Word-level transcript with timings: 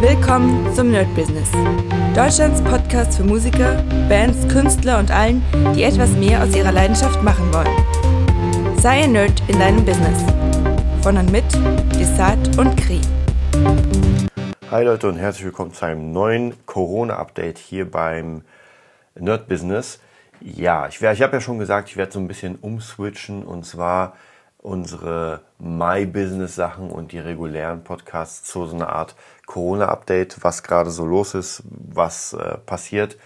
Willkommen 0.00 0.72
zum 0.76 0.92
Nerd 0.92 1.12
Business. 1.16 1.50
Deutschlands 2.14 2.62
Podcast 2.62 3.16
für 3.16 3.24
Musiker, 3.24 3.82
Bands, 4.08 4.46
Künstler 4.46 5.00
und 5.00 5.10
allen, 5.10 5.42
die 5.74 5.82
etwas 5.82 6.12
mehr 6.12 6.40
aus 6.40 6.54
ihrer 6.54 6.70
Leidenschaft 6.70 7.20
machen 7.24 7.52
wollen. 7.52 8.78
Sei 8.78 9.02
ein 9.02 9.10
Nerd 9.10 9.42
in 9.48 9.58
deinem 9.58 9.84
Business. 9.84 10.22
Von 11.02 11.16
und 11.16 11.32
mit 11.32 11.42
Desart 11.98 12.56
und 12.56 12.76
Kri. 12.76 13.00
Hi 14.70 14.84
Leute 14.84 15.08
und 15.08 15.16
herzlich 15.16 15.46
willkommen 15.46 15.72
zu 15.72 15.84
einem 15.84 16.12
neuen 16.12 16.54
Corona-Update 16.64 17.58
hier 17.58 17.90
beim 17.90 18.42
Nerd 19.16 19.48
Business. 19.48 19.98
Ja, 20.40 20.86
ich, 20.86 21.02
ich 21.02 21.22
habe 21.22 21.32
ja 21.32 21.40
schon 21.40 21.58
gesagt, 21.58 21.88
ich 21.88 21.96
werde 21.96 22.12
so 22.12 22.20
ein 22.20 22.28
bisschen 22.28 22.54
umswitchen 22.54 23.42
und 23.42 23.66
zwar 23.66 24.14
unsere 24.58 25.40
My 25.58 26.06
Business 26.06 26.54
Sachen 26.54 26.90
und 26.90 27.10
die 27.10 27.18
regulären 27.18 27.82
Podcasts 27.82 28.44
zu 28.44 28.66
so 28.66 28.76
einer 28.76 28.90
Art 28.90 29.16
Corona-Update, 29.48 30.44
was 30.44 30.62
gerade 30.62 30.90
so 30.90 31.04
los 31.04 31.34
ist, 31.34 31.62
was 31.64 32.34
äh, 32.34 32.58
passiert. 32.58 33.16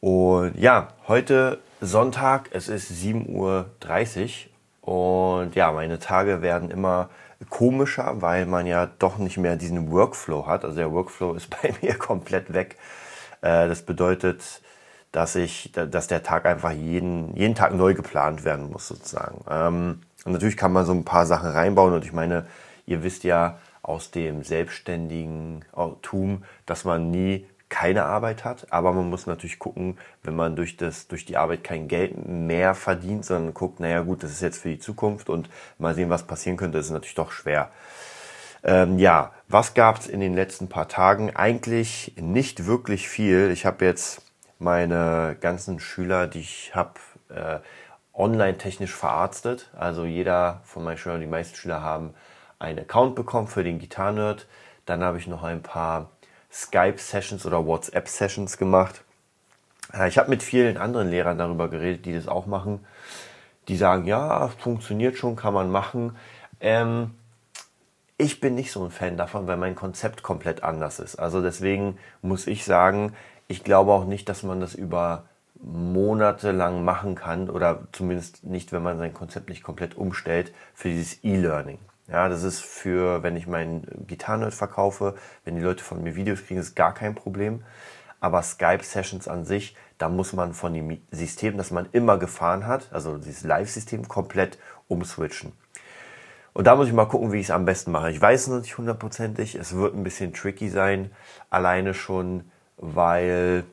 Und 0.00 0.58
ja, 0.58 0.88
heute 1.06 1.60
Sonntag, 1.80 2.48
es 2.52 2.68
ist 2.68 2.90
7.30 2.90 4.46
Uhr 4.82 5.44
und 5.44 5.54
ja, 5.54 5.70
meine 5.70 5.98
Tage 5.98 6.40
werden 6.42 6.70
immer 6.70 7.10
komischer, 7.50 8.20
weil 8.22 8.46
man 8.46 8.66
ja 8.66 8.88
doch 8.98 9.18
nicht 9.18 9.36
mehr 9.36 9.56
diesen 9.56 9.92
Workflow 9.92 10.46
hat. 10.46 10.64
Also 10.64 10.76
der 10.76 10.90
Workflow 10.90 11.34
ist 11.36 11.50
bei 11.50 11.74
mir 11.82 11.94
komplett 11.94 12.52
weg. 12.52 12.76
Äh, 13.42 13.68
das 13.68 13.82
bedeutet, 13.82 14.62
dass 15.12 15.36
ich, 15.36 15.72
dass 15.72 16.06
der 16.06 16.22
Tag 16.22 16.46
einfach 16.46 16.72
jeden, 16.72 17.36
jeden 17.36 17.54
Tag 17.54 17.74
neu 17.74 17.92
geplant 17.94 18.44
werden 18.44 18.70
muss 18.70 18.88
sozusagen. 18.88 19.44
Ähm, 19.48 20.00
und 20.24 20.32
natürlich 20.32 20.56
kann 20.56 20.72
man 20.72 20.86
so 20.86 20.92
ein 20.92 21.04
paar 21.04 21.26
Sachen 21.26 21.50
reinbauen 21.50 21.92
und 21.92 22.04
ich 22.04 22.12
meine, 22.12 22.46
ihr 22.86 23.02
wisst 23.02 23.24
ja 23.24 23.58
aus 23.88 24.10
dem 24.10 24.42
selbstständigen 24.42 25.64
Tum, 26.02 26.44
dass 26.66 26.84
man 26.84 27.10
nie 27.10 27.46
keine 27.68 28.04
Arbeit 28.04 28.44
hat, 28.44 28.72
aber 28.72 28.92
man 28.92 29.10
muss 29.10 29.26
natürlich 29.26 29.58
gucken, 29.58 29.98
wenn 30.22 30.34
man 30.34 30.56
durch 30.56 30.76
das 30.76 31.06
durch 31.06 31.26
die 31.26 31.36
Arbeit 31.36 31.64
kein 31.64 31.88
Geld 31.88 32.26
mehr 32.26 32.74
verdient, 32.74 33.24
sondern 33.24 33.52
guckt, 33.52 33.80
naja 33.80 34.00
gut, 34.00 34.22
das 34.22 34.30
ist 34.30 34.40
jetzt 34.40 34.58
für 34.62 34.70
die 34.70 34.78
Zukunft 34.78 35.28
und 35.28 35.50
mal 35.78 35.94
sehen, 35.94 36.08
was 36.08 36.22
passieren 36.22 36.56
könnte, 36.56 36.78
das 36.78 36.86
ist 36.86 36.92
natürlich 36.92 37.14
doch 37.14 37.30
schwer. 37.30 37.70
Ähm, 38.64 38.98
ja, 38.98 39.32
was 39.48 39.74
gab's 39.74 40.06
in 40.06 40.20
den 40.20 40.34
letzten 40.34 40.68
paar 40.68 40.88
Tagen? 40.88 41.36
Eigentlich 41.36 42.14
nicht 42.16 42.66
wirklich 42.66 43.08
viel. 43.08 43.50
Ich 43.50 43.66
habe 43.66 43.84
jetzt 43.84 44.22
meine 44.58 45.36
ganzen 45.40 45.78
Schüler, 45.78 46.26
die 46.26 46.40
ich 46.40 46.74
habe, 46.74 46.94
äh, 47.28 47.58
online 48.12 48.58
technisch 48.58 48.94
verarztet. 48.94 49.70
Also 49.76 50.04
jeder 50.04 50.60
von 50.64 50.82
meinen 50.82 50.98
Schülern, 50.98 51.20
die 51.20 51.26
meisten 51.26 51.54
Schüler 51.54 51.82
haben 51.82 52.14
einen 52.58 52.80
Account 52.80 53.14
bekommen 53.14 53.48
für 53.48 53.64
den 53.64 53.78
Gitarrenerd. 53.78 54.46
Dann 54.86 55.02
habe 55.02 55.18
ich 55.18 55.26
noch 55.26 55.42
ein 55.42 55.62
paar 55.62 56.10
Skype-Sessions 56.50 57.44
oder 57.46 57.66
WhatsApp-Sessions 57.66 58.56
gemacht. 58.56 59.02
Äh, 59.92 60.08
ich 60.08 60.18
habe 60.18 60.30
mit 60.30 60.42
vielen 60.42 60.76
anderen 60.76 61.08
Lehrern 61.10 61.38
darüber 61.38 61.68
geredet, 61.68 62.04
die 62.04 62.14
das 62.14 62.28
auch 62.28 62.46
machen. 62.46 62.84
Die 63.68 63.76
sagen, 63.76 64.06
ja, 64.06 64.48
funktioniert 64.48 65.16
schon, 65.16 65.36
kann 65.36 65.54
man 65.54 65.70
machen. 65.70 66.16
Ähm, 66.60 67.10
ich 68.16 68.40
bin 68.40 68.54
nicht 68.54 68.72
so 68.72 68.84
ein 68.84 68.90
Fan 68.90 69.16
davon, 69.16 69.46
weil 69.46 69.56
mein 69.56 69.76
Konzept 69.76 70.22
komplett 70.22 70.62
anders 70.64 70.98
ist. 70.98 71.16
Also 71.16 71.40
deswegen 71.40 71.98
muss 72.22 72.46
ich 72.46 72.64
sagen, 72.64 73.14
ich 73.46 73.62
glaube 73.62 73.92
auch 73.92 74.04
nicht, 74.04 74.28
dass 74.28 74.42
man 74.42 74.60
das 74.60 74.74
über 74.74 75.24
monatelang 75.60 76.84
machen 76.84 77.14
kann 77.14 77.50
oder 77.50 77.86
zumindest 77.92 78.44
nicht, 78.44 78.72
wenn 78.72 78.82
man 78.82 78.98
sein 78.98 79.14
Konzept 79.14 79.48
nicht 79.48 79.62
komplett 79.62 79.96
umstellt 79.96 80.52
für 80.74 80.88
dieses 80.88 81.22
E-Learning. 81.24 81.78
Ja, 82.08 82.28
das 82.30 82.42
ist 82.42 82.60
für, 82.60 83.22
wenn 83.22 83.36
ich 83.36 83.46
meinen 83.46 83.86
Gitarrenerd 84.06 84.54
verkaufe, 84.54 85.14
wenn 85.44 85.56
die 85.56 85.62
Leute 85.62 85.84
von 85.84 86.02
mir 86.02 86.16
Videos 86.16 86.44
kriegen, 86.44 86.58
ist 86.58 86.74
gar 86.74 86.94
kein 86.94 87.14
Problem. 87.14 87.62
Aber 88.18 88.42
Skype-Sessions 88.42 89.28
an 89.28 89.44
sich, 89.44 89.76
da 89.98 90.08
muss 90.08 90.32
man 90.32 90.54
von 90.54 90.72
dem 90.72 91.00
System, 91.10 91.56
das 91.58 91.70
man 91.70 91.86
immer 91.92 92.18
gefahren 92.18 92.66
hat, 92.66 92.88
also 92.92 93.18
dieses 93.18 93.44
Live-System, 93.44 94.08
komplett 94.08 94.58
umswitchen. 94.88 95.52
Und 96.54 96.66
da 96.66 96.74
muss 96.74 96.88
ich 96.88 96.94
mal 96.94 97.06
gucken, 97.06 97.30
wie 97.30 97.38
ich 97.38 97.46
es 97.46 97.50
am 97.50 97.66
besten 97.66 97.92
mache. 97.92 98.10
Ich 98.10 98.20
weiß 98.20 98.48
noch 98.48 98.60
nicht 98.60 98.78
hundertprozentig, 98.78 99.54
es 99.54 99.76
wird 99.76 99.94
ein 99.94 100.02
bisschen 100.02 100.32
tricky 100.32 100.70
sein, 100.70 101.12
alleine 101.50 101.94
schon, 101.94 102.50
weil 102.78 103.64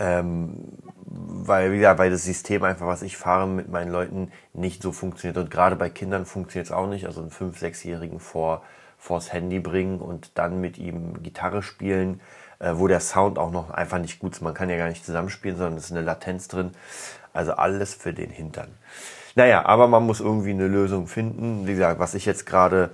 ähm, 0.00 0.56
weil, 1.04 1.74
ja, 1.74 1.98
weil 1.98 2.10
das 2.10 2.24
System 2.24 2.64
einfach, 2.64 2.86
was 2.86 3.02
ich 3.02 3.16
fahre 3.16 3.46
mit 3.46 3.68
meinen 3.68 3.92
Leuten, 3.92 4.32
nicht 4.52 4.82
so 4.82 4.90
funktioniert. 4.90 5.36
Und 5.36 5.50
gerade 5.50 5.76
bei 5.76 5.90
Kindern 5.90 6.24
funktioniert 6.26 6.66
es 6.66 6.72
auch 6.72 6.86
nicht. 6.86 7.06
Also 7.06 7.20
einen 7.20 7.30
5-, 7.30 7.60
6-Jährigen 7.60 8.18
vor, 8.18 8.62
vors 8.98 9.32
Handy 9.32 9.60
bringen 9.60 10.00
und 10.00 10.38
dann 10.38 10.60
mit 10.60 10.78
ihm 10.78 11.22
Gitarre 11.22 11.62
spielen, 11.62 12.20
äh, 12.58 12.72
wo 12.74 12.88
der 12.88 13.00
Sound 13.00 13.38
auch 13.38 13.50
noch 13.50 13.70
einfach 13.70 13.98
nicht 13.98 14.18
gut 14.20 14.32
ist. 14.32 14.40
Man 14.40 14.54
kann 14.54 14.70
ja 14.70 14.76
gar 14.76 14.88
nicht 14.88 15.04
zusammenspielen, 15.04 15.56
sondern 15.56 15.76
es 15.76 15.86
ist 15.86 15.92
eine 15.92 16.02
Latenz 16.02 16.48
drin. 16.48 16.72
Also 17.32 17.52
alles 17.52 17.94
für 17.94 18.12
den 18.12 18.30
Hintern. 18.30 18.68
Naja, 19.34 19.64
aber 19.66 19.86
man 19.86 20.04
muss 20.04 20.20
irgendwie 20.20 20.50
eine 20.50 20.66
Lösung 20.66 21.06
finden. 21.06 21.66
Wie 21.66 21.72
gesagt, 21.72 22.00
was 22.00 22.14
ich 22.14 22.26
jetzt 22.26 22.46
gerade 22.46 22.90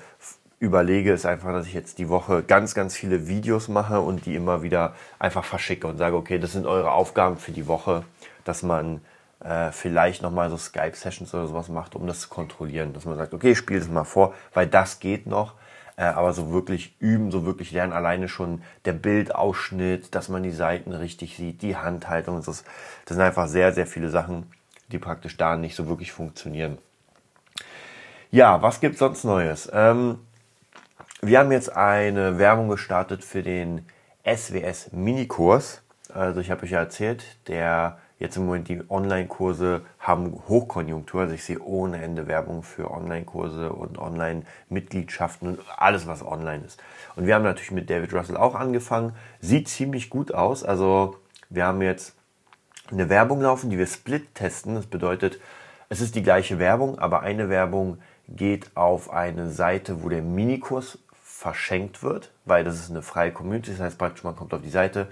überlege, 0.59 1.13
ist 1.13 1.27
einfach, 1.27 1.53
dass 1.53 1.67
ich 1.67 1.75
jetzt 1.75 1.99
die 1.99 2.09
Woche 2.09 2.43
ganz, 2.43 2.75
ganz 2.75 2.97
viele 2.97 3.29
Videos 3.29 3.69
mache 3.69 4.01
und 4.01 4.27
die 4.27 4.35
immer 4.35 4.63
wieder 4.63 4.95
einfach 5.19 5.45
verschicke 5.45 5.87
und 5.87 5.99
sage, 5.99 6.17
okay, 6.17 6.39
das 6.39 6.53
sind 6.53 6.67
eure 6.67 6.93
Aufgaben 6.93 7.37
für 7.37 7.53
die 7.53 7.67
Woche, 7.67 8.05
dass 8.45 8.63
man 8.63 9.03
äh, 9.41 9.71
vielleicht 9.71 10.23
nochmal 10.23 10.49
so 10.49 10.57
Skype-Sessions 10.57 11.35
oder 11.35 11.47
sowas 11.47 11.69
macht, 11.69 11.95
um 11.95 12.07
das 12.07 12.21
zu 12.21 12.29
kontrollieren. 12.29 12.95
Dass 12.95 13.05
man 13.05 13.17
sagt, 13.17 13.35
okay, 13.35 13.53
ich 13.53 13.59
spiele 13.59 13.81
das 13.81 13.89
mal 13.89 14.05
vor, 14.05 14.35
weil 14.55 14.67
das 14.67 14.99
geht 14.99 15.27
noch. 15.27 15.55
Äh, 15.97 16.05
aber 16.05 16.33
so 16.33 16.53
wirklich 16.53 16.95
üben, 17.01 17.31
so 17.31 17.45
wirklich 17.45 17.71
lernen, 17.73 17.93
alleine 17.93 18.29
schon 18.29 18.63
der 18.85 18.93
Bildausschnitt, 18.93 20.15
dass 20.15 20.29
man 20.29 20.43
die 20.43 20.51
Seiten 20.51 20.93
richtig 20.93 21.37
sieht, 21.37 21.63
die 21.63 21.77
Handhaltung. 21.77 22.37
Das, 22.37 22.47
das 22.47 22.65
sind 23.17 23.21
einfach 23.21 23.49
sehr, 23.49 23.73
sehr 23.73 23.87
viele 23.87 24.09
Sachen, 24.09 24.47
die 24.89 24.99
praktisch 24.99 25.37
da 25.37 25.57
nicht 25.57 25.75
so 25.75 25.87
wirklich 25.89 26.13
funktionieren. 26.13 26.79
Ja, 28.31 28.61
was 28.61 28.81
gibt's 28.81 28.99
sonst 28.99 29.25
Neues? 29.25 29.71
Ähm, 29.73 30.19
wir 31.23 31.39
haben 31.39 31.51
jetzt 31.51 31.75
eine 31.75 32.39
Werbung 32.39 32.69
gestartet 32.69 33.25
für 33.25 33.43
den 33.43 33.87
SWS 34.25 34.93
Minikurs. 34.93 35.83
Also 36.13 36.41
ich 36.41 36.51
habe 36.51 36.65
euch 36.65 36.71
ja 36.71 36.81
erzählt, 36.81 37.25
der 37.49 37.99
jetzt 38.19 38.37
im 38.37 38.47
Moment 38.47 38.69
die 38.69 38.83
Online-Kurse 38.89 39.83
haben 39.99 40.43
Hochkonjunktur. 40.49 41.23
Also 41.23 41.35
ich 41.35 41.45
sehe 41.45 41.61
ohne 41.61 42.03
Ende 42.03 42.27
Werbung 42.27 42.63
für 42.63 42.91
Online-Kurse 42.91 43.73
und 43.73 43.99
Online-Mitgliedschaften 43.99 45.49
und 45.49 45.61
alles, 45.77 46.07
was 46.07 46.25
online 46.25 46.65
ist. 46.65 46.83
Und 47.15 47.27
wir 47.27 47.35
haben 47.35 47.45
natürlich 47.45 47.71
mit 47.71 47.89
David 47.89 48.13
Russell 48.13 48.37
auch 48.37 48.55
angefangen. 48.55 49.15
Sieht 49.41 49.69
ziemlich 49.69 50.11
gut 50.11 50.33
aus. 50.33 50.65
Also 50.65 51.17
wir 51.49 51.67
haben 51.67 51.83
jetzt 51.83 52.15
eine 52.91 53.09
Werbung 53.09 53.41
laufen, 53.41 53.71
die 53.71 53.79
wir 53.79 53.87
split 53.87 54.35
testen. 54.35 54.75
Das 54.75 54.87
bedeutet, 54.87 55.41
es 55.89 56.01
ist 56.01 56.15
die 56.15 56.23
gleiche 56.23 56.59
Werbung, 56.59 56.99
aber 56.99 57.21
eine 57.21 57.49
Werbung 57.49 57.99
geht 58.29 58.77
auf 58.77 59.11
eine 59.11 59.51
Seite, 59.51 60.03
wo 60.03 60.09
der 60.09 60.23
Minikurs 60.23 60.99
verschenkt 61.37 62.03
wird, 62.03 62.33
weil 62.47 62.65
das 62.65 62.77
ist 62.77 62.91
eine 62.91 63.03
freie 63.03 63.31
Community. 63.31 63.71
Das 63.71 63.81
heißt 63.81 63.99
praktisch, 63.99 64.25
man 64.25 64.35
kommt 64.35 64.55
auf 64.55 64.63
die 64.63 64.71
Seite, 64.71 65.07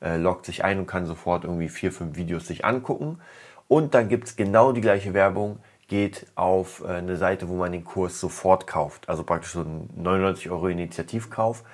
äh, 0.00 0.16
loggt 0.16 0.46
sich 0.46 0.62
ein 0.62 0.78
und 0.78 0.86
kann 0.86 1.04
sofort 1.04 1.42
irgendwie 1.42 1.68
vier, 1.68 1.90
fünf 1.90 2.16
Videos 2.16 2.46
sich 2.46 2.64
angucken. 2.64 3.20
Und 3.66 3.92
dann 3.94 4.08
gibt 4.08 4.28
es 4.28 4.36
genau 4.36 4.70
die 4.70 4.80
gleiche 4.80 5.14
Werbung, 5.14 5.58
geht 5.88 6.26
auf 6.36 6.84
äh, 6.84 6.92
eine 6.92 7.16
Seite, 7.16 7.48
wo 7.48 7.56
man 7.56 7.72
den 7.72 7.82
Kurs 7.82 8.20
sofort 8.20 8.68
kauft. 8.68 9.08
Also 9.08 9.24
praktisch 9.24 9.50
so 9.50 9.62
ein 9.62 9.90
99 9.96 10.48
Euro 10.50 10.68
Initiativkauf. 10.68 11.64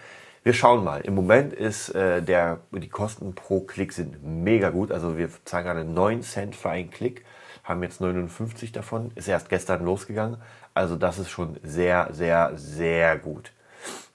Wir 0.43 0.55
schauen 0.55 0.83
mal. 0.83 1.03
Im 1.03 1.15
Moment 1.15 1.53
ist 1.53 1.91
äh, 1.91 2.22
der, 2.22 2.60
die 2.72 2.89
Kosten 2.89 3.34
pro 3.34 3.60
Klick 3.60 3.93
sind 3.93 4.25
mega 4.25 4.71
gut. 4.71 4.93
Also 4.93 5.19
wir 5.19 5.28
zahlen 5.44 5.66
gerade 5.66 5.84
9 5.84 6.22
Cent 6.22 6.56
für 6.56 6.71
einen 6.71 6.91
Klick, 6.91 7.27
haben 7.65 7.83
jetzt 7.83 8.00
59 8.00 8.72
davon. 8.72 9.10
Ist 9.15 9.28
erst 9.28 9.50
gestern 9.50 9.84
losgegangen. 9.84 10.39
Also 10.72 10.97
das 10.97 11.19
ist 11.19 11.28
schon 11.28 11.59
sehr, 11.62 12.09
sehr, 12.12 12.53
sehr 12.55 13.19
gut. 13.19 13.53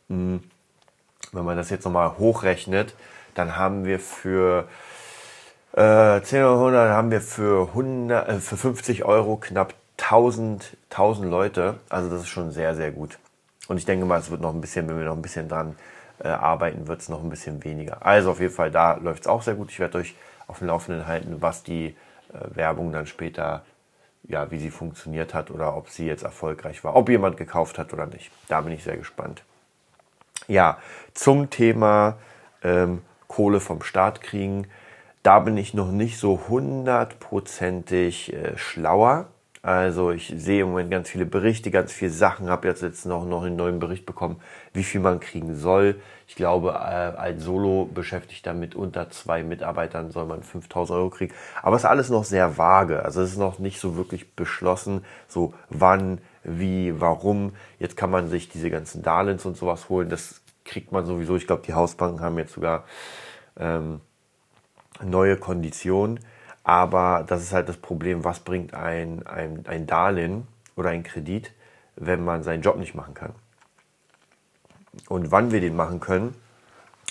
Hm. 0.10 0.44
Wenn 1.32 1.46
man 1.46 1.58
das 1.58 1.70
jetzt 1.70 1.86
nochmal 1.86 2.18
hochrechnet, 2.18 2.94
dann 3.34 3.58
haben 3.58 3.86
wir 3.86 4.00
für 4.00 4.68
äh, 5.74 6.22
10 6.22 6.44
oder 6.44 6.54
100 6.54 6.90
haben 6.92 7.12
wir 7.12 7.22
für, 7.22 7.68
100, 7.70 8.30
äh, 8.30 8.40
für 8.40 8.58
50 8.58 9.04
Euro 9.06 9.38
knapp 9.38 9.74
1000, 9.98 10.78
1000 10.90 11.30
Leute. 11.30 11.80
Also 11.90 12.10
das 12.10 12.22
ist 12.22 12.30
schon 12.30 12.52
sehr, 12.52 12.76
sehr 12.76 12.92
gut. 12.92 13.18
Und 13.68 13.78
ich 13.78 13.86
denke 13.86 14.06
mal, 14.06 14.20
es 14.20 14.32
wird 14.32 14.42
noch 14.42 14.54
ein 14.54 14.62
bisschen, 14.62 14.88
wenn 14.88 14.98
wir 14.98 15.06
noch 15.06 15.16
ein 15.16 15.22
bisschen 15.22 15.50
dran 15.50 15.76
äh, 16.24 16.28
arbeiten, 16.28 16.88
wird 16.88 17.02
es 17.02 17.10
noch 17.10 17.24
ein 17.24 17.30
bisschen 17.30 17.64
weniger. 17.64 18.06
Also 18.06 18.32
auf 18.32 18.40
jeden 18.40 18.54
Fall, 18.54 18.72
da 18.72 18.94
läuft 18.94 19.24
es 19.24 19.28
auch 19.28 19.42
sehr 19.42 19.56
gut. 19.56 19.72
Ich 19.72 19.80
werde 19.80 19.98
euch 19.98 20.16
auf 20.48 20.60
dem 20.60 20.68
Laufenden 20.68 21.08
halten, 21.08 21.38
was 21.42 21.64
die 21.64 21.88
äh, 21.88 22.56
Werbung 22.56 22.94
dann 22.94 23.08
später, 23.08 23.66
ja, 24.24 24.50
wie 24.52 24.60
sie 24.60 24.72
funktioniert 24.72 25.34
hat 25.34 25.52
oder 25.52 25.76
ob 25.76 25.90
sie 25.90 26.06
jetzt 26.06 26.24
erfolgreich 26.24 26.84
war, 26.84 26.96
ob 26.96 27.10
jemand 27.10 27.38
gekauft 27.38 27.78
hat 27.78 27.92
oder 27.94 28.06
nicht. 28.06 28.32
Da 28.48 28.62
bin 28.62 28.72
ich 28.74 28.84
sehr 28.84 28.98
gespannt. 28.98 29.44
Ja, 30.48 30.78
zum 31.14 31.50
Thema 31.50 32.18
ähm, 32.64 33.02
Kohle 33.28 33.60
vom 33.60 33.82
Staat 33.82 34.22
kriegen, 34.22 34.68
da 35.24 35.40
bin 35.40 35.58
ich 35.58 35.74
noch 35.74 35.92
nicht 35.92 36.20
so 36.20 36.48
hundertprozentig 36.50 38.34
äh, 38.34 38.58
schlauer. 38.58 39.28
Also 39.66 40.12
ich 40.12 40.32
sehe 40.38 40.62
im 40.62 40.68
Moment 40.70 40.92
ganz 40.92 41.10
viele 41.10 41.26
Berichte, 41.26 41.72
ganz 41.72 41.92
viele 41.92 42.12
Sachen, 42.12 42.52
habe 42.52 42.68
jetzt, 42.68 42.84
jetzt 42.84 43.08
noch, 43.08 43.26
noch 43.26 43.42
einen 43.42 43.56
neuen 43.56 43.80
Bericht 43.80 44.06
bekommen, 44.06 44.40
wie 44.74 44.84
viel 44.84 45.02
man 45.02 45.20
kriegen 45.20 45.56
soll. 45.56 46.00
Ich 46.28 46.36
glaube, 46.36 46.70
äh, 46.70 46.74
als 46.74 47.44
Solo-Beschäftigter 47.44 48.54
mit 48.54 48.76
unter 48.76 49.10
zwei 49.10 49.42
Mitarbeitern 49.42 50.12
soll 50.12 50.28
man 50.28 50.44
5000 50.44 51.00
Euro 51.00 51.10
kriegen. 51.10 51.34
Aber 51.64 51.76
es 51.76 51.82
ist 51.82 51.90
alles 51.90 52.12
noch 52.12 52.26
sehr 52.26 52.60
vage. 52.60 53.04
Also 53.04 53.24
es 53.24 53.32
ist 53.32 53.40
noch 53.40 53.58
nicht 53.58 53.80
so 53.80 53.96
wirklich 53.96 54.36
beschlossen, 54.36 55.04
so 55.28 55.56
wann, 55.70 56.20
wie, 56.44 57.02
warum. 57.02 57.54
Jetzt 57.80 57.98
kann 57.98 58.12
man 58.12 58.30
sich 58.30 58.50
diese 58.50 58.70
ganzen 58.70 59.02
Darlehens 59.02 59.48
und 59.48 59.58
sowas 59.58 59.90
holen. 59.90 60.10
Das 60.10 60.42
kriegt 60.64 60.92
man 60.92 61.08
sowieso. 61.08 61.38
Ich 61.38 61.48
glaube, 61.48 61.64
die 61.66 61.74
Hausbanken 61.74 62.22
haben 62.22 62.38
jetzt 62.38 62.54
sogar 62.54 62.84
ähm, 63.58 64.02
neue 65.04 65.38
Konditionen. 65.38 66.20
Aber 66.66 67.24
das 67.28 67.44
ist 67.44 67.54
halt 67.54 67.70
das 67.70 67.78
Problem, 67.78 68.24
was 68.24 68.40
bringt 68.40 68.74
ein, 68.74 69.26
ein, 69.28 69.66
ein 69.68 69.86
Darlehen 69.86 70.48
oder 70.76 70.90
ein 70.90 71.04
Kredit, 71.04 71.54
wenn 71.96 72.26
man 72.26 72.42
seinen 72.42 72.64
Job 72.64 72.78
nicht 72.78 72.96
machen 72.96 73.14
kann. 73.14 73.34
Und 75.08 75.32
wann 75.32 75.52
wir 75.52 75.62
den 75.62 75.76
machen 75.76 76.00
können, 76.00 76.34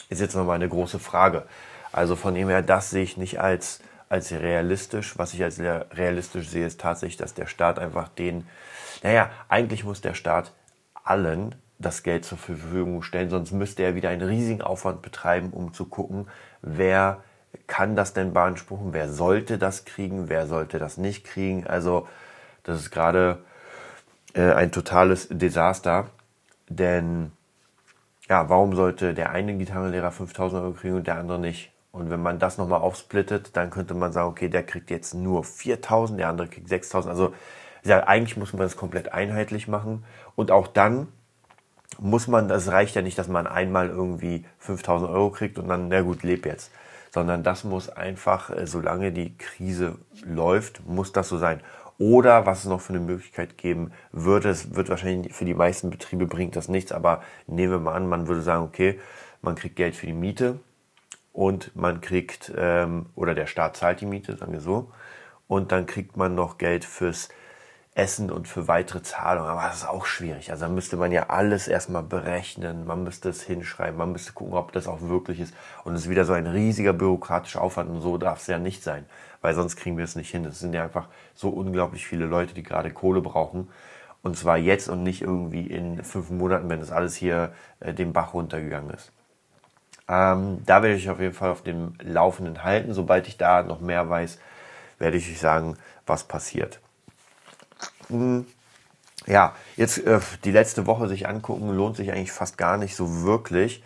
ist 0.08 0.20
jetzt 0.20 0.34
nochmal 0.34 0.56
eine 0.56 0.68
große 0.68 0.98
Frage. 0.98 1.44
Also 1.92 2.16
von 2.16 2.34
dem 2.34 2.48
her, 2.48 2.62
das 2.62 2.90
sehe 2.90 3.04
ich 3.04 3.16
nicht 3.16 3.40
als, 3.40 3.80
als 4.08 4.32
realistisch. 4.32 5.16
Was 5.18 5.32
ich 5.34 5.44
als 5.44 5.60
realistisch 5.60 6.48
sehe, 6.48 6.66
ist 6.66 6.80
tatsächlich, 6.80 7.18
dass 7.18 7.34
der 7.34 7.46
Staat 7.46 7.78
einfach 7.78 8.08
den, 8.08 8.48
naja, 9.04 9.30
eigentlich 9.48 9.84
muss 9.84 10.00
der 10.00 10.14
Staat 10.14 10.52
allen 11.04 11.54
das 11.78 12.02
Geld 12.02 12.24
zur 12.24 12.38
Verfügung 12.38 13.04
stellen, 13.04 13.30
sonst 13.30 13.52
müsste 13.52 13.84
er 13.84 13.94
wieder 13.94 14.08
einen 14.08 14.22
riesigen 14.26 14.62
Aufwand 14.62 15.02
betreiben, 15.02 15.50
um 15.50 15.72
zu 15.72 15.84
gucken, 15.84 16.26
wer 16.60 17.22
kann 17.66 17.96
das 17.96 18.12
denn 18.12 18.32
beanspruchen? 18.32 18.92
Wer 18.92 19.08
sollte 19.08 19.58
das 19.58 19.84
kriegen? 19.84 20.28
Wer 20.28 20.46
sollte 20.46 20.78
das 20.78 20.96
nicht 20.96 21.24
kriegen? 21.24 21.66
Also 21.66 22.08
das 22.62 22.80
ist 22.80 22.90
gerade 22.90 23.38
äh, 24.34 24.52
ein 24.52 24.72
totales 24.72 25.28
Desaster, 25.30 26.06
denn 26.68 27.32
ja, 28.28 28.48
warum 28.48 28.74
sollte 28.74 29.14
der 29.14 29.30
eine 29.30 29.54
Gitarrenlehrer 29.56 30.10
5000 30.10 30.62
Euro 30.62 30.72
kriegen 30.72 30.96
und 30.96 31.06
der 31.06 31.16
andere 31.16 31.38
nicht? 31.38 31.72
Und 31.92 32.10
wenn 32.10 32.22
man 32.22 32.38
das 32.38 32.58
nochmal 32.58 32.80
aufsplittet, 32.80 33.56
dann 33.56 33.70
könnte 33.70 33.94
man 33.94 34.12
sagen, 34.12 34.28
okay, 34.28 34.48
der 34.48 34.64
kriegt 34.64 34.90
jetzt 34.90 35.14
nur 35.14 35.44
4000, 35.44 36.18
der 36.18 36.28
andere 36.28 36.48
kriegt 36.48 36.68
6000. 36.68 37.10
Also 37.10 37.34
ja, 37.84 38.04
eigentlich 38.04 38.36
muss 38.36 38.52
man 38.52 38.62
das 38.62 38.76
komplett 38.76 39.12
einheitlich 39.12 39.68
machen. 39.68 40.04
Und 40.34 40.50
auch 40.50 40.66
dann 40.66 41.08
muss 42.00 42.26
man, 42.26 42.48
das 42.48 42.68
reicht 42.68 42.96
ja 42.96 43.02
nicht, 43.02 43.18
dass 43.18 43.28
man 43.28 43.46
einmal 43.46 43.90
irgendwie 43.90 44.44
5000 44.58 45.10
Euro 45.10 45.30
kriegt 45.30 45.58
und 45.58 45.68
dann, 45.68 45.88
na 45.88 46.00
gut, 46.00 46.22
leb 46.22 46.46
jetzt 46.46 46.72
sondern 47.14 47.44
das 47.44 47.62
muss 47.62 47.88
einfach, 47.88 48.50
äh, 48.50 48.66
solange 48.66 49.12
die 49.12 49.38
Krise 49.38 49.98
läuft, 50.24 50.84
muss 50.84 51.12
das 51.12 51.28
so 51.28 51.38
sein. 51.38 51.60
Oder 51.96 52.44
was 52.44 52.64
es 52.64 52.64
noch 52.64 52.80
für 52.80 52.92
eine 52.92 52.98
Möglichkeit 52.98 53.56
geben 53.56 53.92
würde, 54.10 54.48
es 54.48 54.74
wird 54.74 54.88
wahrscheinlich 54.88 55.32
für 55.32 55.44
die 55.44 55.54
meisten 55.54 55.90
Betriebe 55.90 56.26
bringt 56.26 56.56
das 56.56 56.68
nichts, 56.68 56.90
aber 56.90 57.22
nehmen 57.46 57.72
wir 57.72 57.78
mal 57.78 57.94
an, 57.94 58.08
man 58.08 58.26
würde 58.26 58.42
sagen, 58.42 58.64
okay, 58.64 58.98
man 59.42 59.54
kriegt 59.54 59.76
Geld 59.76 59.94
für 59.94 60.06
die 60.06 60.12
Miete 60.12 60.58
und 61.32 61.76
man 61.76 62.00
kriegt, 62.00 62.52
ähm, 62.56 63.06
oder 63.14 63.36
der 63.36 63.46
Staat 63.46 63.76
zahlt 63.76 64.00
die 64.00 64.06
Miete, 64.06 64.36
sagen 64.36 64.50
wir 64.50 64.60
so, 64.60 64.90
und 65.46 65.70
dann 65.70 65.86
kriegt 65.86 66.16
man 66.16 66.34
noch 66.34 66.58
Geld 66.58 66.84
fürs 66.84 67.28
Essen 67.94 68.30
und 68.30 68.48
für 68.48 68.66
weitere 68.66 69.02
Zahlungen. 69.02 69.48
Aber 69.48 69.62
das 69.62 69.76
ist 69.76 69.88
auch 69.88 70.04
schwierig. 70.04 70.50
Also 70.50 70.66
da 70.66 70.70
müsste 70.70 70.96
man 70.96 71.12
ja 71.12 71.28
alles 71.28 71.68
erstmal 71.68 72.02
berechnen, 72.02 72.86
man 72.86 73.04
müsste 73.04 73.28
es 73.28 73.42
hinschreiben, 73.42 73.96
man 73.96 74.12
müsste 74.12 74.32
gucken, 74.32 74.54
ob 74.54 74.72
das 74.72 74.88
auch 74.88 75.00
wirklich 75.02 75.38
ist. 75.38 75.54
Und 75.84 75.94
es 75.94 76.02
ist 76.02 76.10
wieder 76.10 76.24
so 76.24 76.32
ein 76.32 76.46
riesiger 76.46 76.92
bürokratischer 76.92 77.62
Aufwand 77.62 77.90
und 77.90 78.00
so 78.00 78.18
darf 78.18 78.40
es 78.40 78.48
ja 78.48 78.58
nicht 78.58 78.82
sein, 78.82 79.06
weil 79.42 79.54
sonst 79.54 79.76
kriegen 79.76 79.96
wir 79.96 80.04
es 80.04 80.16
nicht 80.16 80.30
hin. 80.30 80.44
Es 80.44 80.58
sind 80.58 80.74
ja 80.74 80.82
einfach 80.82 81.08
so 81.34 81.50
unglaublich 81.50 82.06
viele 82.06 82.26
Leute, 82.26 82.54
die 82.54 82.64
gerade 82.64 82.90
Kohle 82.90 83.20
brauchen. 83.20 83.68
Und 84.22 84.36
zwar 84.36 84.56
jetzt 84.56 84.88
und 84.88 85.02
nicht 85.02 85.22
irgendwie 85.22 85.66
in 85.66 86.02
fünf 86.02 86.30
Monaten, 86.30 86.68
wenn 86.70 86.80
das 86.80 86.90
alles 86.90 87.14
hier 87.14 87.52
äh, 87.80 87.92
den 87.92 88.12
Bach 88.12 88.34
runtergegangen 88.34 88.90
ist. 88.90 89.12
Ähm, 90.08 90.62
da 90.66 90.82
werde 90.82 90.96
ich 90.96 91.10
auf 91.10 91.20
jeden 91.20 91.34
Fall 91.34 91.50
auf 91.50 91.62
dem 91.62 91.94
Laufenden 92.02 92.64
halten. 92.64 92.92
Sobald 92.92 93.28
ich 93.28 93.36
da 93.36 93.62
noch 93.62 93.80
mehr 93.80 94.08
weiß, 94.08 94.38
werde 94.98 95.16
ich 95.16 95.30
euch 95.30 95.38
sagen, 95.38 95.76
was 96.06 96.24
passiert. 96.24 96.80
Hm, 98.08 98.46
ja, 99.26 99.54
jetzt 99.76 99.98
äh, 99.98 100.20
die 100.44 100.50
letzte 100.52 100.86
Woche 100.86 101.08
sich 101.08 101.28
angucken, 101.28 101.70
lohnt 101.70 101.96
sich 101.96 102.12
eigentlich 102.12 102.32
fast 102.32 102.58
gar 102.58 102.76
nicht 102.76 102.96
so 102.96 103.22
wirklich, 103.22 103.82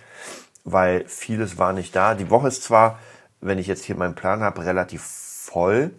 weil 0.65 1.07
vieles 1.07 1.59
war 1.59 1.73
nicht 1.73 1.95
da. 1.95 2.15
Die 2.15 2.31
Woche 2.31 2.49
ist 2.49 2.63
zwar, 2.65 2.99
wenn 3.41 3.59
ich 3.59 3.67
jetzt 3.67 3.85
hier 3.85 3.97
meinen 3.97 4.15
Plan 4.15 4.43
habe, 4.43 4.65
relativ 4.65 5.03
voll, 5.03 5.93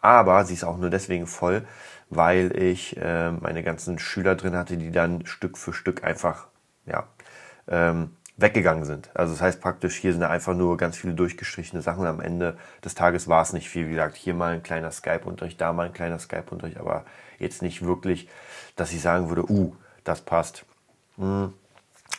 aber 0.00 0.44
sie 0.44 0.54
ist 0.54 0.64
auch 0.64 0.78
nur 0.78 0.90
deswegen 0.90 1.26
voll, 1.26 1.66
weil 2.10 2.56
ich 2.56 2.96
äh, 2.96 3.32
meine 3.32 3.62
ganzen 3.62 3.98
Schüler 3.98 4.36
drin 4.36 4.56
hatte, 4.56 4.76
die 4.76 4.92
dann 4.92 5.26
Stück 5.26 5.58
für 5.58 5.72
Stück 5.72 6.04
einfach 6.04 6.46
ja, 6.86 7.04
ähm, 7.68 8.16
weggegangen 8.36 8.84
sind. 8.84 9.10
Also 9.14 9.32
das 9.32 9.40
heißt 9.40 9.60
praktisch, 9.60 9.96
hier 9.96 10.12
sind 10.12 10.22
einfach 10.22 10.54
nur 10.54 10.76
ganz 10.76 10.96
viele 10.96 11.14
durchgestrichene 11.14 11.82
Sachen. 11.82 12.06
Am 12.06 12.20
Ende 12.20 12.56
des 12.84 12.94
Tages 12.94 13.28
war 13.28 13.42
es 13.42 13.52
nicht 13.52 13.68
viel. 13.68 13.86
Wie 13.86 13.92
gesagt, 13.92 14.16
hier 14.16 14.34
mal 14.34 14.54
ein 14.54 14.62
kleiner 14.62 14.90
Skype-Unterricht, 14.90 15.60
da 15.60 15.72
mal 15.72 15.86
ein 15.86 15.92
kleiner 15.92 16.18
Skype-Unterricht, 16.18 16.78
aber 16.78 17.04
jetzt 17.38 17.62
nicht 17.62 17.82
wirklich, 17.82 18.28
dass 18.76 18.92
ich 18.92 19.00
sagen 19.00 19.28
würde, 19.28 19.50
uh, 19.50 19.74
das 20.02 20.20
passt. 20.20 20.64
Hm. 21.16 21.52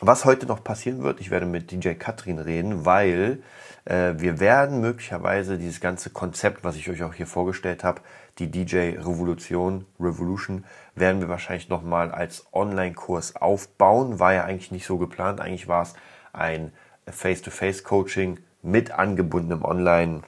Was 0.02 0.26
heute 0.26 0.46
noch 0.46 0.64
passieren 0.64 1.04
wird, 1.04 1.22
ich 1.22 1.32
werde 1.32 1.46
mit 1.46 1.72
DJ 1.72 1.94
Katrin 1.94 2.38
reden, 2.38 2.86
weil 2.86 3.42
äh, 3.86 4.14
wir 4.18 4.42
werden 4.42 4.82
möglicherweise 4.82 5.58
dieses 5.58 5.80
ganze 5.80 6.10
Konzept, 6.10 6.66
was 6.66 6.76
ich 6.76 6.90
euch 6.90 7.02
auch 7.04 7.14
hier 7.14 7.28
vorgestellt 7.28 7.84
habe, 7.84 8.02
die 8.38 8.52
DJ 8.52 8.98
Revolution, 8.98 9.86
Revolution, 9.98 10.66
werden 10.96 11.22
wir 11.22 11.30
wahrscheinlich 11.30 11.70
nochmal 11.70 12.12
als 12.12 12.46
Online-Kurs 12.52 13.38
aufbauen. 13.38 14.20
War 14.20 14.34
ja 14.34 14.44
eigentlich 14.44 14.72
nicht 14.72 14.86
so 14.86 14.98
geplant. 14.98 15.40
Eigentlich 15.40 15.70
war 15.70 15.84
es 15.84 15.94
ein 16.34 16.74
Face-to-Face-Coaching 17.08 18.40
mit 18.62 18.92
angebundenem 18.92 19.64
Online- 19.64 20.24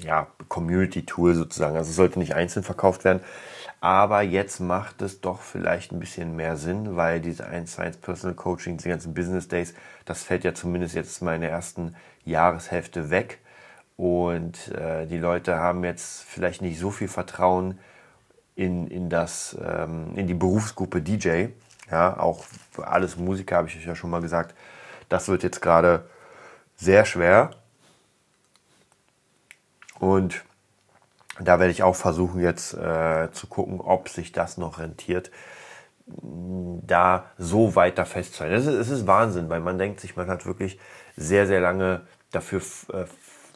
ja, 0.00 0.26
Community-Tool 0.48 1.34
sozusagen. 1.34 1.76
Also 1.76 1.90
es 1.90 1.96
sollte 1.96 2.18
nicht 2.18 2.34
einzeln 2.34 2.62
verkauft 2.62 3.04
werden. 3.04 3.20
Aber 3.82 4.22
jetzt 4.22 4.60
macht 4.60 5.02
es 5.02 5.20
doch 5.20 5.40
vielleicht 5.40 5.90
ein 5.90 5.98
bisschen 5.98 6.36
mehr 6.36 6.56
Sinn, 6.56 6.94
weil 6.94 7.20
diese 7.20 7.48
1 7.48 7.80
1 7.80 7.96
Personal 7.96 8.36
Coaching, 8.36 8.76
diese 8.76 8.90
ganzen 8.90 9.12
Business 9.12 9.48
Days, 9.48 9.74
das 10.04 10.22
fällt 10.22 10.44
ja 10.44 10.54
zumindest 10.54 10.94
jetzt 10.94 11.20
mal 11.20 11.34
in 11.34 11.40
der 11.40 11.50
ersten 11.50 11.96
Jahreshälfte 12.24 13.10
weg. 13.10 13.40
Und 13.96 14.68
äh, 14.68 15.08
die 15.08 15.18
Leute 15.18 15.58
haben 15.58 15.82
jetzt 15.82 16.22
vielleicht 16.22 16.62
nicht 16.62 16.78
so 16.78 16.92
viel 16.92 17.08
Vertrauen 17.08 17.80
in, 18.54 18.86
in, 18.86 19.10
das, 19.10 19.58
ähm, 19.60 20.12
in 20.14 20.28
die 20.28 20.34
Berufsgruppe 20.34 21.02
DJ. 21.02 21.46
Ja, 21.90 22.20
auch 22.20 22.44
alles 22.80 23.16
Musiker 23.16 23.56
habe 23.56 23.66
ich 23.66 23.76
euch 23.76 23.84
ja 23.84 23.96
schon 23.96 24.10
mal 24.10 24.20
gesagt. 24.20 24.54
Das 25.08 25.26
wird 25.26 25.42
jetzt 25.42 25.60
gerade 25.60 26.08
sehr 26.76 27.04
schwer. 27.04 27.50
Und 29.98 30.44
da 31.40 31.58
werde 31.58 31.72
ich 31.72 31.82
auch 31.82 31.96
versuchen 31.96 32.40
jetzt 32.40 32.74
äh, 32.74 33.30
zu 33.32 33.46
gucken, 33.46 33.80
ob 33.80 34.08
sich 34.08 34.32
das 34.32 34.58
noch 34.58 34.78
rentiert, 34.78 35.30
da 36.06 37.26
so 37.38 37.74
weiter 37.74 38.04
festzuhalten. 38.04 38.56
Es 38.56 38.66
ist, 38.66 38.90
ist 38.90 39.06
Wahnsinn, 39.06 39.48
weil 39.48 39.60
man 39.60 39.78
denkt 39.78 40.00
sich, 40.00 40.16
man 40.16 40.28
hat 40.28 40.46
wirklich 40.46 40.78
sehr, 41.16 41.46
sehr 41.46 41.60
lange 41.60 42.02
dafür 42.30 42.60
äh, 42.92 43.04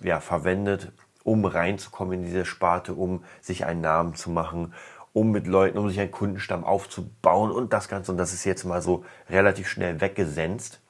ja, 0.00 0.20
verwendet, 0.20 0.92
um 1.24 1.44
reinzukommen 1.44 2.20
in 2.20 2.24
diese 2.24 2.44
Sparte, 2.44 2.94
um 2.94 3.24
sich 3.40 3.66
einen 3.66 3.80
Namen 3.80 4.14
zu 4.14 4.30
machen, 4.30 4.74
um 5.12 5.30
mit 5.30 5.46
Leuten, 5.46 5.78
um 5.78 5.88
sich 5.88 5.98
einen 5.98 6.10
Kundenstamm 6.10 6.64
aufzubauen 6.64 7.50
und 7.50 7.72
das 7.72 7.88
Ganze. 7.88 8.12
Und 8.12 8.18
das 8.18 8.32
ist 8.32 8.44
jetzt 8.44 8.64
mal 8.64 8.82
so 8.82 9.04
relativ 9.28 9.68
schnell 9.68 10.00
weggesenzt. 10.00 10.80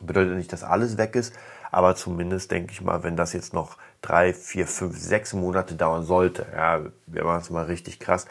Bedeutet 0.00 0.36
nicht, 0.36 0.52
dass 0.52 0.64
alles 0.64 0.96
weg 0.96 1.14
ist, 1.14 1.34
aber 1.70 1.94
zumindest 1.94 2.50
denke 2.50 2.72
ich 2.72 2.80
mal, 2.80 3.02
wenn 3.02 3.16
das 3.16 3.32
jetzt 3.32 3.52
noch 3.52 3.76
drei, 4.02 4.32
vier, 4.32 4.66
fünf, 4.66 4.98
sechs 4.98 5.32
Monate 5.32 5.74
dauern 5.74 6.04
sollte, 6.04 6.46
ja, 6.54 6.80
wir 7.06 7.24
machen 7.24 7.40
es 7.42 7.50
mal 7.50 7.64
richtig 7.64 7.98
krass, 7.98 8.26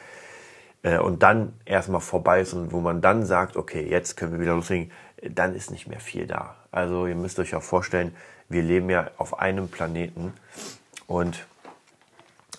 äh, 0.84 0.98
und 1.00 1.24
dann 1.24 1.54
erstmal 1.66 2.02
vorbei 2.02 2.42
ist 2.42 2.54
und 2.54 2.72
wo 2.72 2.80
man 2.80 3.02
dann 3.02 3.26
sagt, 3.26 3.58
okay, 3.58 3.88
jetzt 3.88 4.18
können 4.18 4.34
wir 4.34 4.40
wieder 4.40 4.56
loslegen, 4.56 4.92
dann 5.22 5.56
ist 5.56 5.72
nicht 5.72 5.88
mehr 5.88 6.00
viel 6.00 6.28
da. 6.28 6.56
Also 6.72 7.08
ihr 7.08 7.16
müsst 7.16 7.40
euch 7.40 7.56
auch 7.56 7.64
vorstellen, 7.64 8.16
wir 8.50 8.62
leben 8.62 8.90
ja 8.90 9.12
auf 9.18 9.40
einem 9.40 9.68
Planeten 9.68 10.34
und 11.08 11.46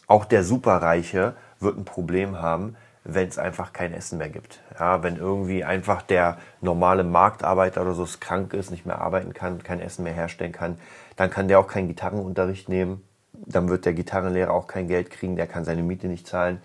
auch 0.06 0.24
der 0.24 0.42
Superreiche 0.42 1.34
wird 1.60 1.78
ein 1.78 1.84
Problem 1.84 2.40
haben, 2.40 2.76
wenn 3.10 3.26
es 3.26 3.38
einfach 3.38 3.72
kein 3.72 3.94
Essen 3.94 4.18
mehr 4.18 4.28
gibt. 4.28 4.60
Ja, 4.78 5.02
wenn 5.02 5.16
irgendwie 5.16 5.64
einfach 5.64 6.02
der 6.02 6.36
normale 6.60 7.04
Marktarbeiter 7.04 7.80
oder 7.80 7.94
so 7.94 8.06
krank 8.20 8.52
ist, 8.52 8.70
nicht 8.70 8.84
mehr 8.84 9.00
arbeiten 9.00 9.32
kann, 9.32 9.62
kein 9.62 9.80
Essen 9.80 10.04
mehr 10.04 10.12
herstellen 10.12 10.52
kann, 10.52 10.76
dann 11.16 11.30
kann 11.30 11.48
der 11.48 11.58
auch 11.58 11.68
keinen 11.68 11.88
Gitarrenunterricht 11.88 12.68
nehmen. 12.68 13.02
Dann 13.32 13.70
wird 13.70 13.86
der 13.86 13.94
Gitarrenlehrer 13.94 14.52
auch 14.52 14.66
kein 14.66 14.88
Geld 14.88 15.10
kriegen, 15.10 15.36
der 15.36 15.46
kann 15.46 15.64
seine 15.64 15.82
Miete 15.82 16.06
nicht 16.06 16.26
zahlen. 16.26 16.60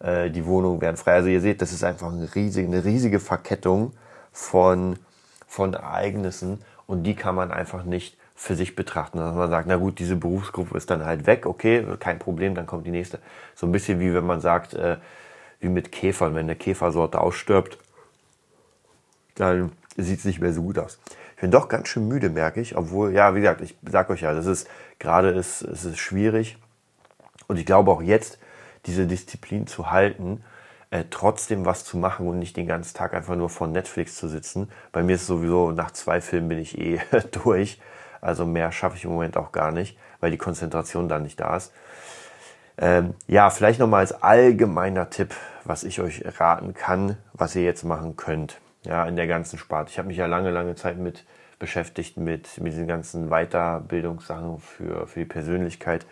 Äh, 0.00 0.30
die 0.30 0.46
Wohnungen 0.46 0.80
werden 0.80 0.96
frei. 0.96 1.12
Also 1.12 1.28
ihr 1.28 1.42
seht, 1.42 1.60
das 1.60 1.72
ist 1.72 1.84
einfach 1.84 2.10
eine 2.10 2.34
riesige, 2.34 2.66
eine 2.66 2.84
riesige 2.84 3.20
Verkettung 3.20 3.92
von, 4.32 4.98
von 5.46 5.74
Ereignissen 5.74 6.64
und 6.86 7.02
die 7.04 7.14
kann 7.14 7.34
man 7.34 7.52
einfach 7.52 7.84
nicht 7.84 8.16
für 8.34 8.56
sich 8.56 8.74
betrachten. 8.74 9.18
Dass 9.18 9.34
man 9.34 9.50
sagt, 9.50 9.68
na 9.68 9.76
gut, 9.76 9.98
diese 9.98 10.16
Berufsgruppe 10.16 10.74
ist 10.74 10.88
dann 10.88 11.04
halt 11.04 11.26
weg, 11.26 11.44
okay, 11.44 11.84
kein 12.00 12.18
Problem, 12.18 12.54
dann 12.54 12.66
kommt 12.66 12.86
die 12.86 12.90
nächste. 12.90 13.18
So 13.54 13.66
ein 13.66 13.72
bisschen 13.72 14.00
wie 14.00 14.14
wenn 14.14 14.24
man 14.24 14.40
sagt, 14.40 14.72
äh, 14.72 14.96
wie 15.62 15.68
mit 15.68 15.92
Käfern. 15.92 16.34
Wenn 16.34 16.46
eine 16.46 16.56
Käfersorte 16.56 17.20
ausstirbt, 17.20 17.78
dann 19.36 19.72
sieht 19.96 20.18
es 20.18 20.24
nicht 20.24 20.40
mehr 20.40 20.52
so 20.52 20.62
gut 20.62 20.78
aus. 20.78 20.98
Ich 21.36 21.40
bin 21.40 21.50
doch 21.50 21.68
ganz 21.68 21.88
schön 21.88 22.06
müde, 22.06 22.28
merke 22.28 22.60
ich. 22.60 22.76
Obwohl, 22.76 23.12
ja, 23.12 23.34
wie 23.34 23.40
gesagt, 23.40 23.62
ich 23.62 23.74
sag 23.88 24.10
euch 24.10 24.20
ja, 24.20 24.34
das 24.34 24.46
ist 24.46 24.68
gerade 24.98 25.30
ist, 25.30 25.62
es 25.62 25.84
ist 25.84 25.98
schwierig. 25.98 26.58
Und 27.48 27.58
ich 27.58 27.66
glaube 27.66 27.90
auch 27.90 28.02
jetzt, 28.02 28.38
diese 28.86 29.06
Disziplin 29.06 29.66
zu 29.66 29.90
halten, 29.90 30.42
äh, 30.90 31.04
trotzdem 31.10 31.64
was 31.64 31.84
zu 31.84 31.96
machen 31.96 32.28
und 32.28 32.38
nicht 32.38 32.56
den 32.56 32.66
ganzen 32.66 32.94
Tag 32.94 33.14
einfach 33.14 33.36
nur 33.36 33.48
vor 33.48 33.66
Netflix 33.66 34.16
zu 34.16 34.28
sitzen. 34.28 34.70
Bei 34.92 35.02
mir 35.02 35.14
ist 35.14 35.26
sowieso, 35.26 35.72
nach 35.72 35.90
zwei 35.92 36.20
Filmen 36.20 36.48
bin 36.48 36.58
ich 36.58 36.78
eh 36.78 37.00
durch. 37.44 37.80
Also 38.20 38.46
mehr 38.46 38.70
schaffe 38.70 38.96
ich 38.96 39.04
im 39.04 39.10
Moment 39.10 39.36
auch 39.36 39.52
gar 39.52 39.72
nicht, 39.72 39.98
weil 40.20 40.30
die 40.30 40.38
Konzentration 40.38 41.08
dann 41.08 41.24
nicht 41.24 41.40
da 41.40 41.56
ist. 41.56 41.72
Ähm, 42.78 43.14
ja, 43.26 43.50
vielleicht 43.50 43.80
nochmal 43.80 44.00
als 44.00 44.22
allgemeiner 44.22 45.10
Tipp, 45.10 45.34
was 45.64 45.84
ich 45.84 46.00
euch 46.00 46.24
raten 46.40 46.74
kann, 46.74 47.16
was 47.32 47.54
ihr 47.54 47.62
jetzt 47.62 47.84
machen 47.84 48.16
könnt 48.16 48.60
ja, 48.84 49.04
in 49.06 49.16
der 49.16 49.26
ganzen 49.26 49.58
Sparte. 49.58 49.90
Ich 49.90 49.98
habe 49.98 50.08
mich 50.08 50.16
ja 50.16 50.26
lange, 50.26 50.50
lange 50.50 50.74
Zeit 50.74 50.98
mit 50.98 51.24
beschäftigt, 51.58 52.16
mit, 52.16 52.60
mit 52.60 52.72
diesen 52.72 52.88
ganzen 52.88 53.28
Weiterbildungssachen 53.28 54.58
für, 54.58 55.06
für 55.06 55.20
die 55.20 55.26
Persönlichkeit. 55.26 56.06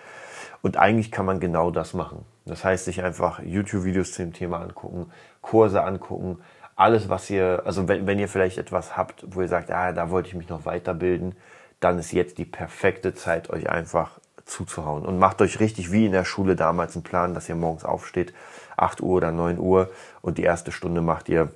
Und 0.62 0.76
eigentlich 0.76 1.10
kann 1.10 1.26
man 1.26 1.40
genau 1.40 1.72
das 1.72 1.92
machen. 1.92 2.24
Das 2.46 2.64
heißt, 2.64 2.84
sich 2.84 3.02
einfach 3.02 3.40
YouTube-Videos 3.42 4.12
zu 4.12 4.22
dem 4.22 4.32
Thema 4.32 4.60
angucken, 4.60 5.10
Kurse 5.40 5.82
angucken, 5.82 6.38
alles, 6.76 7.08
was 7.08 7.28
ihr, 7.30 7.62
also 7.64 7.88
wenn, 7.88 8.06
wenn 8.06 8.18
ihr 8.18 8.28
vielleicht 8.28 8.58
etwas 8.58 8.96
habt, 8.96 9.24
wo 9.26 9.42
ihr 9.42 9.48
sagt, 9.48 9.70
ah, 9.70 9.92
da 9.92 10.10
wollte 10.10 10.28
ich 10.28 10.34
mich 10.34 10.48
noch 10.48 10.66
weiterbilden, 10.66 11.34
dann 11.80 11.98
ist 11.98 12.12
jetzt 12.12 12.38
die 12.38 12.44
perfekte 12.44 13.14
Zeit, 13.14 13.50
euch 13.50 13.68
einfach 13.68 14.20
zuzuhauen. 14.50 15.04
Und 15.04 15.18
macht 15.18 15.40
euch 15.40 15.60
richtig 15.60 15.92
wie 15.92 16.06
in 16.06 16.12
der 16.12 16.24
Schule 16.24 16.56
damals 16.56 16.94
einen 16.94 17.04
Plan, 17.04 17.34
dass 17.34 17.48
ihr 17.48 17.54
morgens 17.54 17.84
aufsteht, 17.84 18.34
8 18.76 19.00
Uhr 19.00 19.16
oder 19.16 19.32
9 19.32 19.58
Uhr 19.58 19.90
und 20.20 20.38
die 20.38 20.42
erste 20.42 20.72
Stunde 20.72 21.00
macht 21.00 21.28
ihr 21.28 21.50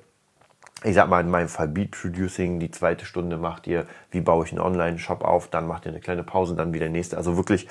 ich 0.85 0.93
sag 0.93 1.09
mal 1.09 1.21
in 1.21 1.31
meinem 1.31 1.47
Fall 1.47 1.67
Beat 1.67 1.91
Producing, 1.91 2.59
die 2.59 2.69
zweite 2.69 3.05
Stunde 3.05 3.37
macht 3.37 3.65
ihr, 3.65 3.87
wie 4.11 4.21
baue 4.21 4.45
ich 4.45 4.51
einen 4.51 4.61
Online-Shop 4.61 5.23
auf, 5.23 5.47
dann 5.47 5.67
macht 5.67 5.85
ihr 5.85 5.91
eine 5.91 5.99
kleine 5.99 6.23
Pause, 6.23 6.55
dann 6.55 6.73
wieder 6.73 6.89
nächste. 6.89 7.17
Also 7.17 7.37
wirklich 7.37 7.67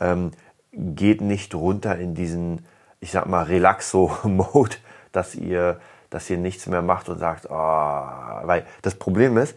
ähm, 0.00 0.32
geht 0.72 1.20
nicht 1.20 1.54
runter 1.54 1.96
in 1.96 2.14
diesen, 2.14 2.66
ich 2.98 3.12
sag 3.12 3.26
mal, 3.26 3.44
Relaxo-Mode, 3.44 4.76
dass 5.12 5.36
ihr, 5.36 5.80
dass 6.10 6.28
ihr 6.28 6.38
nichts 6.38 6.66
mehr 6.66 6.82
macht 6.82 7.08
und 7.08 7.18
sagt, 7.18 7.46
oh, 7.48 7.52
weil 7.52 8.66
das 8.82 8.96
Problem 8.96 9.36
ist, 9.36 9.56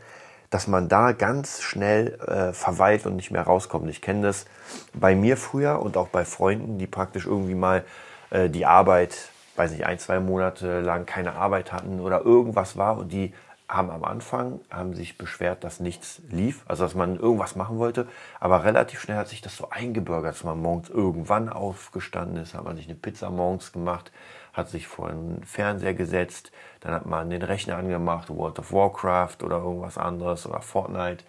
dass 0.50 0.68
man 0.68 0.90
da 0.90 1.12
ganz 1.12 1.62
schnell 1.62 2.20
äh, 2.28 2.54
verweilt 2.54 3.06
und 3.06 3.16
nicht 3.16 3.32
mehr 3.32 3.44
rauskommt. 3.44 3.90
Ich 3.90 4.02
kenne 4.02 4.24
das 4.24 4.46
bei 4.94 5.16
mir 5.16 5.38
früher 5.38 5.82
und 5.82 5.98
auch 5.98 6.08
bei 6.08 6.26
Freunden, 6.26 6.78
die 6.78 6.88
praktisch 6.88 7.26
irgendwie 7.26 7.56
mal 7.56 7.84
äh, 8.32 8.50
die 8.50 8.66
Arbeit 8.66 9.30
weiß 9.60 9.72
nicht, 9.72 9.86
ein, 9.86 10.00
zwei 10.00 10.20
Monate 10.20 10.80
lang 10.80 11.06
keine 11.06 11.34
Arbeit 11.34 11.74
hatten 11.74 12.00
oder 12.00 12.22
irgendwas 12.26 12.78
war 12.78 12.98
und 12.98 13.12
die 13.12 13.34
haben 13.68 13.92
am 13.92 14.04
Anfang 14.04 14.62
haben 14.72 14.96
sich 14.96 15.18
beschwert, 15.18 15.64
dass 15.64 15.80
nichts 15.80 16.22
lief, 16.30 16.64
also 16.66 16.84
dass 16.86 16.96
man 16.96 17.20
irgendwas 17.20 17.56
machen 17.56 17.78
wollte, 17.78 18.08
aber 18.40 18.64
relativ 18.64 19.00
schnell 19.00 19.18
hat 19.18 19.28
sich 19.28 19.42
das 19.42 19.56
so 19.58 19.70
eingebürgert, 19.70 20.34
dass 20.34 20.44
man 20.44 20.60
morgens 20.60 20.90
irgendwann 20.90 21.50
aufgestanden 21.50 22.42
ist, 22.42 22.56
hat 22.56 22.64
man 22.64 22.78
sich 22.78 22.88
eine 22.88 22.96
Pizza 22.96 23.30
morgens 23.30 23.72
gemacht, 23.72 24.12
hat 24.54 24.70
sich 24.70 24.88
vor 24.88 25.10
den 25.10 25.44
Fernseher 25.44 25.94
gesetzt, 25.94 26.52
dann 26.80 26.94
hat 26.94 27.06
man 27.06 27.30
den 27.30 27.42
Rechner 27.42 27.78
angemacht, 27.78 28.30
World 28.30 28.60
of 28.60 28.72
Warcraft 28.72 29.38
oder 29.44 29.58
irgendwas 29.58 29.98
anderes 29.98 30.46
oder 30.46 30.62
Fortnite. 30.62 31.24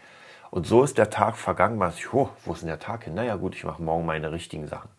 Und 0.50 0.67
so 0.67 0.83
ist 0.83 0.99
der 0.99 1.11
Tag 1.11 1.37
vergangen. 1.37 1.79
Man 1.79 1.93
sich, 1.93 2.12
oh, 2.12 2.29
wo 2.45 2.53
ist 2.53 2.62
denn 2.62 2.69
der 2.69 2.81
Tag 2.81 3.05
hin? 3.05 3.15
Naja 3.15 3.37
gut, 3.37 3.55
ich 3.55 3.65
mache 3.65 3.83
morgen 3.83 4.05
meine 4.05 4.33
richtigen 4.33 4.67
Sachen. 4.67 4.91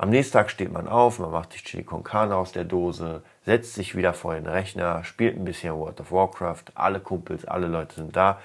Am 0.00 0.10
nächsten 0.10 0.34
Tag 0.34 0.50
steht 0.50 0.70
man 0.70 0.86
auf, 0.86 1.18
man 1.18 1.32
macht 1.32 1.54
die 1.54 1.58
Chili 1.58 1.82
con 1.82 2.04
Carne 2.04 2.36
aus 2.36 2.52
der 2.52 2.62
Dose, 2.62 3.22
setzt 3.44 3.74
sich 3.74 3.96
wieder 3.96 4.14
vor 4.14 4.34
den 4.34 4.46
Rechner, 4.46 5.02
spielt 5.02 5.36
ein 5.36 5.44
bisschen 5.44 5.74
World 5.74 6.00
of 6.00 6.12
Warcraft, 6.12 6.66
alle 6.76 7.00
Kumpels, 7.00 7.44
alle 7.44 7.66
Leute 7.66 7.96
sind 7.96 8.14
da, 8.14 8.38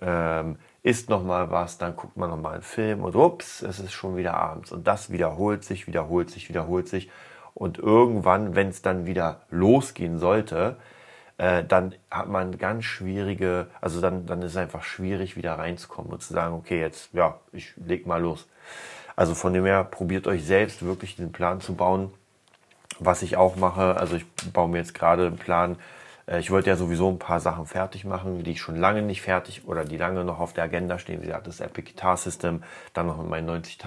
ähm, 0.00 0.56
isst 0.84 1.10
noch 1.10 1.24
mal 1.24 1.50
was, 1.50 1.78
dann 1.78 1.96
guckt 1.96 2.16
man 2.16 2.30
noch 2.30 2.36
mal 2.36 2.52
einen 2.52 2.62
Film 2.62 3.02
und 3.02 3.16
ups, 3.16 3.62
es 3.62 3.80
ist 3.80 3.92
schon 3.92 4.16
wieder 4.16 4.34
abends 4.34 4.70
und 4.70 4.86
das 4.86 5.10
wiederholt 5.10 5.64
sich, 5.64 5.88
wiederholt 5.88 6.30
sich, 6.30 6.48
wiederholt 6.48 6.86
sich 6.86 7.10
und 7.54 7.78
irgendwann, 7.78 8.54
wenn 8.54 8.68
es 8.68 8.82
dann 8.82 9.06
wieder 9.06 9.42
losgehen 9.50 10.18
sollte, 10.18 10.76
äh, 11.38 11.64
dann 11.64 11.94
hat 12.10 12.28
man 12.28 12.58
ganz 12.58 12.84
schwierige, 12.84 13.68
also 13.80 14.00
dann, 14.00 14.26
dann 14.26 14.42
ist 14.42 14.52
es 14.52 14.56
einfach 14.56 14.82
schwierig 14.82 15.36
wieder 15.36 15.58
reinzukommen 15.58 16.12
und 16.12 16.22
zu 16.22 16.32
sagen, 16.32 16.54
okay, 16.54 16.80
jetzt, 16.80 17.12
ja, 17.12 17.38
ich 17.52 17.74
leg 17.76 18.06
mal 18.06 18.20
los. 18.20 18.46
Also 19.16 19.34
von 19.34 19.52
dem 19.52 19.64
her 19.64 19.84
probiert 19.84 20.26
euch 20.26 20.44
selbst 20.44 20.84
wirklich 20.84 21.16
den 21.16 21.32
Plan 21.32 21.60
zu 21.60 21.74
bauen. 21.74 22.12
Was 22.98 23.22
ich 23.22 23.36
auch 23.36 23.56
mache, 23.56 23.96
also 23.96 24.16
ich 24.16 24.24
baue 24.52 24.68
mir 24.68 24.78
jetzt 24.78 24.94
gerade 24.94 25.26
einen 25.26 25.36
Plan. 25.36 25.76
Äh, 26.26 26.40
ich 26.40 26.50
wollte 26.50 26.70
ja 26.70 26.76
sowieso 26.76 27.08
ein 27.08 27.18
paar 27.18 27.40
Sachen 27.40 27.66
fertig 27.66 28.04
machen, 28.04 28.44
die 28.44 28.52
ich 28.52 28.60
schon 28.60 28.76
lange 28.76 29.02
nicht 29.02 29.22
fertig 29.22 29.66
oder 29.66 29.84
die 29.84 29.96
lange 29.96 30.24
noch 30.24 30.40
auf 30.40 30.52
der 30.52 30.64
Agenda 30.64 30.98
stehen. 30.98 31.22
Wie 31.22 31.26
gesagt, 31.26 31.46
das 31.46 31.60
Epic 31.60 31.90
Guitar 31.92 32.16
System, 32.16 32.62
dann 32.92 33.06
noch 33.06 33.22
mein 33.24 33.46
90 33.46 33.78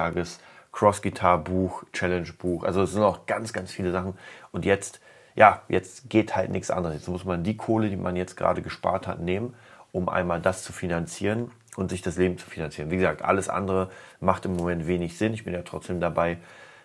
Tages 0.77 0.91
Cross 0.91 1.01
Guitar 1.01 1.39
Buch, 1.39 1.83
Challenge 1.91 2.31
Buch. 2.37 2.63
Also 2.63 2.83
es 2.83 2.91
sind 2.91 3.01
auch 3.01 3.25
ganz, 3.25 3.51
ganz 3.51 3.71
viele 3.71 3.91
Sachen. 3.91 4.13
Und 4.51 4.63
jetzt, 4.63 5.01
ja, 5.35 5.63
jetzt 5.69 6.09
geht 6.09 6.35
halt 6.35 6.51
nichts 6.51 6.69
anderes. 6.69 6.97
Jetzt 6.97 7.07
muss 7.07 7.25
man 7.25 7.43
die 7.43 7.57
Kohle, 7.57 7.89
die 7.89 7.95
man 7.95 8.15
jetzt 8.15 8.37
gerade 8.37 8.61
gespart 8.61 9.07
hat, 9.07 9.19
nehmen, 9.19 9.55
um 9.91 10.07
einmal 10.07 10.39
das 10.39 10.63
zu 10.63 10.73
finanzieren 10.73 11.51
und 11.77 11.89
sich 11.89 12.03
das 12.03 12.17
Leben 12.17 12.37
zu 12.37 12.47
finanzieren. 12.47 12.91
Wie 12.91 12.97
gesagt, 12.97 13.23
alles 13.23 13.49
andere 13.49 13.89
macht 14.19 14.45
im 14.45 14.55
Moment 14.55 14.87
wenig 14.87 15.17
Sinn. 15.17 15.33
Ich 15.33 15.43
bin 15.43 15.53
ja 15.53 15.63
trotzdem 15.63 15.99
dabei, 15.99 16.37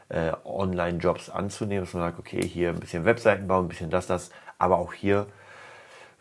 äh, 0.08 0.32
Online-Jobs 0.44 1.28
anzunehmen, 1.28 1.84
dass 1.84 1.94
man 1.94 2.02
sagt, 2.02 2.18
okay, 2.18 2.42
hier 2.42 2.70
ein 2.70 2.80
bisschen 2.80 3.04
Webseiten 3.04 3.46
bauen, 3.46 3.66
ein 3.66 3.68
bisschen 3.68 3.90
das, 3.90 4.06
das. 4.06 4.30
Aber 4.58 4.78
auch 4.78 4.94
hier 4.94 5.26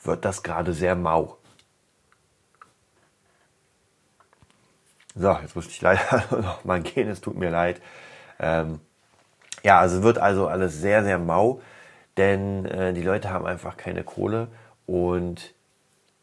wird 0.04 0.26
das 0.26 0.44
gerade 0.44 0.74
sehr 0.74 0.96
mau. 0.96 1.38
So, 5.16 5.38
jetzt 5.42 5.56
musste 5.56 5.72
ich 5.72 5.82
leider 5.82 6.26
noch 6.42 6.64
mal 6.64 6.82
gehen, 6.82 7.10
es 7.10 7.22
tut 7.22 7.38
mir 7.38 7.50
leid. 7.50 7.82
Ähm, 8.40 8.80
ja, 9.64 9.80
also 9.80 10.04
wird 10.04 10.18
also 10.18 10.48
alles 10.48 10.80
sehr, 10.80 11.04
sehr 11.04 11.20
mau, 11.20 11.62
denn 12.18 12.66
äh, 12.66 12.94
die 12.94 13.04
Leute 13.04 13.30
haben 13.30 13.46
einfach 13.46 13.78
keine 13.78 14.04
Kohle 14.04 14.48
und 14.86 15.54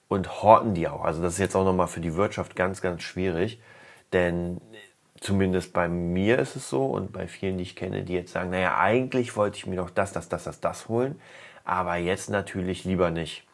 und 0.09 0.42
horten 0.42 0.75
die 0.75 0.88
auch. 0.88 1.04
Also 1.04 1.23
das 1.23 1.35
ist 1.35 1.38
jetzt 1.38 1.54
auch 1.54 1.64
nochmal 1.64 1.87
für 1.88 2.00
die 2.00 2.14
Wirtschaft 2.14 2.57
ganz, 2.57 2.80
ganz 2.80 3.02
schwierig, 3.02 3.61
denn 4.12 4.61
zumindest 5.21 5.73
bei 5.73 5.88
mir 5.88 6.38
ist 6.38 6.57
es 6.57 6.68
so 6.71 6.87
und 6.87 7.12
bei 7.12 7.28
vielen, 7.28 7.59
die 7.59 7.64
ich 7.64 7.76
kenne, 7.76 8.02
die 8.04 8.14
jetzt 8.14 8.33
sagen, 8.33 8.50
naja, 8.50 8.78
eigentlich 8.78 9.37
wollte 9.37 9.59
ich 9.59 9.66
mir 9.66 9.76
doch 9.76 9.90
das, 9.90 10.12
das, 10.12 10.28
das, 10.28 10.45
das, 10.45 10.61
das 10.61 10.88
holen, 10.88 11.21
aber 11.64 11.97
jetzt 11.97 12.30
natürlich 12.30 12.85
lieber 12.85 13.11
nicht. 13.11 13.45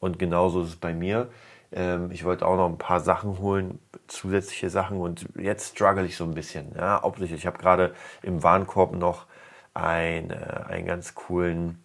Und 0.00 0.18
genauso 0.18 0.62
ist 0.62 0.68
es 0.68 0.76
bei 0.76 0.92
mir. 0.92 1.28
Ähm, 1.72 2.10
ich 2.10 2.24
wollte 2.24 2.46
auch 2.46 2.56
noch 2.56 2.68
ein 2.68 2.78
paar 2.78 3.00
Sachen 3.00 3.38
holen, 3.38 3.78
zusätzliche 4.08 4.70
Sachen 4.70 5.00
und 5.00 5.26
jetzt 5.36 5.76
struggle 5.76 6.04
ich 6.04 6.16
so 6.16 6.24
ein 6.24 6.34
bisschen. 6.34 6.74
Ja, 6.76 7.02
hauptsächlich, 7.02 7.40
ich 7.40 7.46
habe 7.46 7.58
gerade 7.58 7.94
im 8.22 8.42
Warenkorb 8.42 8.94
noch 8.94 9.26
ein, 9.74 10.30
äh, 10.30 10.64
einen 10.68 10.86
ganz 10.86 11.14
coolen 11.14 11.82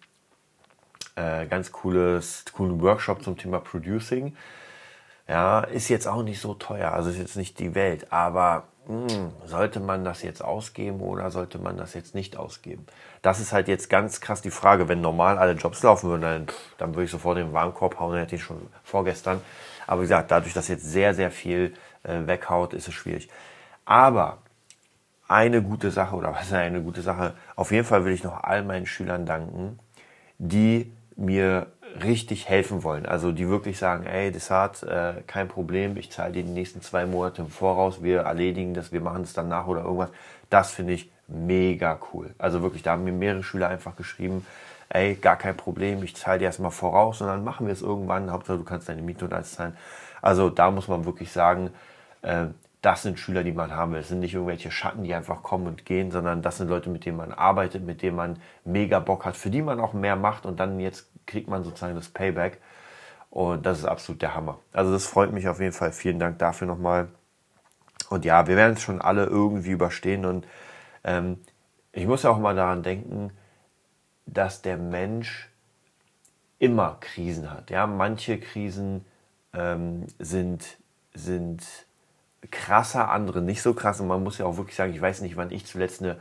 äh, 1.18 1.46
ganz 1.46 1.72
cooles, 1.72 2.44
coolen 2.52 2.80
Workshop 2.80 3.22
zum 3.22 3.36
Thema 3.36 3.58
Producing. 3.58 4.36
Ja, 5.26 5.60
ist 5.60 5.88
jetzt 5.88 6.06
auch 6.06 6.22
nicht 6.22 6.40
so 6.40 6.54
teuer, 6.54 6.92
also 6.92 7.10
ist 7.10 7.18
jetzt 7.18 7.36
nicht 7.36 7.58
die 7.58 7.74
Welt, 7.74 8.12
aber 8.12 8.68
mh, 8.86 9.12
hm, 9.12 9.32
sollte 9.44 9.80
man 9.80 10.04
das 10.04 10.22
jetzt 10.22 10.42
ausgeben 10.42 11.00
oder 11.00 11.30
sollte 11.30 11.58
man 11.58 11.76
das 11.76 11.92
jetzt 11.92 12.14
nicht 12.14 12.36
ausgeben? 12.36 12.86
Das 13.20 13.40
ist 13.40 13.52
halt 13.52 13.68
jetzt 13.68 13.90
ganz 13.90 14.20
krass 14.20 14.40
die 14.40 14.50
Frage. 14.50 14.88
Wenn 14.88 15.00
normal 15.00 15.36
alle 15.36 15.52
Jobs 15.52 15.82
laufen 15.82 16.08
würden, 16.08 16.22
dann, 16.22 16.46
dann 16.78 16.94
würde 16.94 17.04
ich 17.04 17.10
sofort 17.10 17.36
den 17.36 17.52
Warenkorb 17.52 17.98
hauen, 17.98 18.12
dann 18.12 18.20
hätte 18.20 18.36
ich 18.36 18.42
schon 18.42 18.68
vorgestern. 18.84 19.42
Aber 19.88 20.02
wie 20.02 20.04
gesagt, 20.04 20.30
dadurch, 20.30 20.52
dass 20.52 20.68
jetzt 20.68 20.84
sehr, 20.84 21.14
sehr 21.14 21.30
viel 21.30 21.72
äh, 22.04 22.26
weghaut, 22.26 22.74
ist 22.74 22.86
es 22.86 22.94
schwierig. 22.94 23.28
Aber 23.86 24.38
eine 25.26 25.62
gute 25.62 25.90
Sache, 25.90 26.14
oder 26.14 26.32
was 26.32 26.46
ist 26.46 26.52
eine 26.52 26.82
gute 26.82 27.00
Sache? 27.00 27.34
Auf 27.56 27.72
jeden 27.72 27.86
Fall 27.86 28.04
will 28.04 28.12
ich 28.12 28.22
noch 28.22 28.44
all 28.44 28.62
meinen 28.62 28.86
Schülern 28.86 29.24
danken, 29.24 29.78
die 30.38 30.92
mir 31.16 31.68
richtig 32.02 32.50
helfen 32.50 32.82
wollen. 32.82 33.06
Also 33.06 33.32
die 33.32 33.48
wirklich 33.48 33.78
sagen, 33.78 34.04
ey, 34.04 34.30
das 34.30 34.50
hat 34.50 34.82
äh, 34.82 35.22
kein 35.26 35.48
Problem, 35.48 35.96
ich 35.96 36.12
zahle 36.12 36.32
dir 36.32 36.42
die 36.42 36.50
nächsten 36.50 36.82
zwei 36.82 37.06
Monate 37.06 37.42
im 37.42 37.48
Voraus, 37.48 38.02
wir 38.02 38.20
erledigen 38.20 38.74
das, 38.74 38.92
wir 38.92 39.00
machen 39.00 39.22
es 39.22 39.32
dann 39.32 39.48
nach 39.48 39.66
oder 39.66 39.84
irgendwas. 39.84 40.10
Das 40.50 40.70
finde 40.70 40.92
ich 40.92 41.10
mega 41.28 41.98
cool. 42.12 42.34
Also 42.36 42.60
wirklich, 42.60 42.82
da 42.82 42.92
haben 42.92 43.04
mir 43.04 43.12
mehrere 43.12 43.42
Schüler 43.42 43.68
einfach 43.68 43.96
geschrieben, 43.96 44.46
ey, 44.90 45.14
gar 45.16 45.36
kein 45.36 45.56
Problem, 45.56 46.02
ich 46.02 46.16
zahle 46.16 46.38
dir 46.38 46.46
erstmal 46.46 46.70
voraus 46.70 47.20
und 47.20 47.26
dann 47.26 47.44
machen 47.44 47.66
wir 47.66 47.72
es 47.72 47.82
irgendwann. 47.82 48.30
Hauptsache, 48.30 48.58
du 48.58 48.64
kannst 48.64 48.88
deine 48.88 49.02
Miete 49.02 49.24
und 49.24 49.32
alles 49.32 49.52
zahlen. 49.52 49.76
Also 50.22 50.50
da 50.50 50.70
muss 50.70 50.88
man 50.88 51.04
wirklich 51.04 51.30
sagen, 51.32 51.70
äh, 52.22 52.46
das 52.80 53.02
sind 53.02 53.18
Schüler, 53.18 53.42
die 53.42 53.52
man 53.52 53.74
haben 53.74 53.92
will. 53.92 54.00
Es 54.00 54.08
sind 54.08 54.20
nicht 54.20 54.34
irgendwelche 54.34 54.70
Schatten, 54.70 55.02
die 55.02 55.14
einfach 55.14 55.42
kommen 55.42 55.66
und 55.66 55.84
gehen, 55.84 56.10
sondern 56.10 56.42
das 56.42 56.58
sind 56.58 56.68
Leute, 56.68 56.90
mit 56.90 57.04
denen 57.04 57.16
man 57.16 57.32
arbeitet, 57.32 57.84
mit 57.84 58.02
denen 58.02 58.16
man 58.16 58.40
mega 58.64 59.00
Bock 59.00 59.24
hat, 59.24 59.36
für 59.36 59.50
die 59.50 59.62
man 59.62 59.80
auch 59.80 59.92
mehr 59.92 60.16
macht 60.16 60.46
und 60.46 60.60
dann 60.60 60.78
jetzt 60.78 61.08
kriegt 61.26 61.48
man 61.48 61.64
sozusagen 61.64 61.96
das 61.96 62.08
Payback. 62.08 62.60
Und 63.30 63.66
das 63.66 63.80
ist 63.80 63.84
absolut 63.84 64.22
der 64.22 64.34
Hammer. 64.34 64.58
Also 64.72 64.92
das 64.92 65.06
freut 65.06 65.32
mich 65.32 65.48
auf 65.48 65.60
jeden 65.60 65.72
Fall. 65.72 65.92
Vielen 65.92 66.18
Dank 66.18 66.38
dafür 66.38 66.66
nochmal. 66.66 67.08
Und 68.10 68.24
ja, 68.24 68.46
wir 68.46 68.56
werden 68.56 68.74
es 68.74 68.82
schon 68.82 69.02
alle 69.02 69.24
irgendwie 69.24 69.72
überstehen. 69.72 70.24
Und 70.24 70.46
ähm, 71.04 71.38
ich 71.92 72.06
muss 72.06 72.22
ja 72.22 72.30
auch 72.30 72.38
mal 72.38 72.54
daran 72.54 72.82
denken, 72.82 73.32
dass 74.32 74.62
der 74.62 74.76
Mensch 74.76 75.48
immer 76.58 76.96
Krisen 77.00 77.50
hat. 77.50 77.70
Ja, 77.70 77.86
manche 77.86 78.38
Krisen 78.38 79.04
ähm, 79.54 80.06
sind, 80.18 80.78
sind 81.14 81.62
krasser, 82.50 83.10
andere 83.10 83.40
nicht 83.40 83.62
so 83.62 83.74
krass. 83.74 84.00
Und 84.00 84.08
man 84.08 84.22
muss 84.22 84.38
ja 84.38 84.46
auch 84.46 84.56
wirklich 84.56 84.76
sagen, 84.76 84.92
ich 84.92 85.00
weiß 85.00 85.20
nicht, 85.22 85.36
wann 85.36 85.50
ich 85.50 85.66
zuletzt 85.66 86.02
eine, 86.02 86.18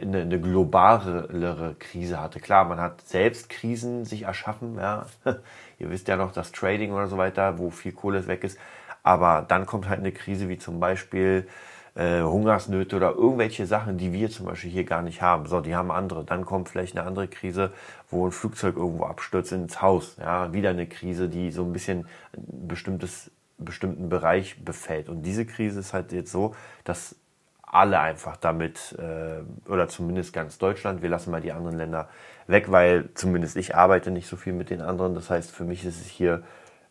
eine, 0.00 0.22
eine 0.22 0.40
globalere 0.40 1.76
Krise 1.78 2.20
hatte. 2.20 2.40
Klar, 2.40 2.64
man 2.64 2.80
hat 2.80 3.00
selbst 3.02 3.48
Krisen 3.48 4.04
sich 4.04 4.22
erschaffen. 4.22 4.76
Ja. 4.76 5.06
Ihr 5.78 5.90
wisst 5.90 6.08
ja 6.08 6.16
noch, 6.16 6.32
das 6.32 6.52
Trading 6.52 6.92
oder 6.92 7.08
so 7.08 7.16
weiter, 7.16 7.58
wo 7.58 7.70
viel 7.70 7.92
Kohle 7.92 8.26
weg 8.26 8.44
ist. 8.44 8.58
Aber 9.02 9.44
dann 9.46 9.66
kommt 9.66 9.88
halt 9.88 10.00
eine 10.00 10.12
Krise 10.12 10.48
wie 10.48 10.58
zum 10.58 10.80
Beispiel 10.80 11.46
äh, 11.94 12.22
Hungersnöte 12.22 12.96
oder 12.96 13.12
irgendwelche 13.12 13.66
Sachen, 13.66 13.98
die 13.98 14.12
wir 14.12 14.30
zum 14.30 14.46
Beispiel 14.46 14.70
hier 14.70 14.84
gar 14.84 15.02
nicht 15.02 15.22
haben. 15.22 15.46
So, 15.46 15.60
die 15.60 15.74
haben 15.74 15.90
andere. 15.90 16.24
Dann 16.24 16.44
kommt 16.44 16.68
vielleicht 16.68 16.96
eine 16.96 17.06
andere 17.06 17.28
Krise, 17.28 17.72
wo 18.10 18.26
ein 18.26 18.32
Flugzeug 18.32 18.76
irgendwo 18.76 19.04
abstürzt 19.04 19.52
ins 19.52 19.80
Haus. 19.80 20.16
Ja, 20.18 20.52
wieder 20.52 20.70
eine 20.70 20.86
Krise, 20.86 21.28
die 21.28 21.50
so 21.50 21.64
ein 21.64 21.72
bisschen 21.72 22.06
ein 22.36 22.68
bestimmtes, 22.68 23.30
bestimmten 23.58 24.08
Bereich 24.08 24.64
befällt. 24.64 25.08
Und 25.08 25.22
diese 25.22 25.46
Krise 25.46 25.80
ist 25.80 25.94
halt 25.94 26.12
jetzt 26.12 26.32
so, 26.32 26.54
dass 26.82 27.16
alle 27.62 27.98
einfach 27.98 28.36
damit, 28.36 28.96
äh, 28.98 29.42
oder 29.70 29.88
zumindest 29.88 30.32
ganz 30.32 30.58
Deutschland, 30.58 31.02
wir 31.02 31.08
lassen 31.08 31.30
mal 31.30 31.40
die 31.40 31.52
anderen 31.52 31.76
Länder 31.76 32.08
weg, 32.46 32.70
weil 32.70 33.08
zumindest 33.14 33.56
ich 33.56 33.74
arbeite 33.74 34.10
nicht 34.10 34.28
so 34.28 34.36
viel 34.36 34.52
mit 34.52 34.70
den 34.70 34.80
anderen. 34.80 35.14
Das 35.14 35.30
heißt, 35.30 35.50
für 35.50 35.64
mich 35.64 35.84
ist 35.84 36.00
es 36.00 36.06
hier, 36.06 36.42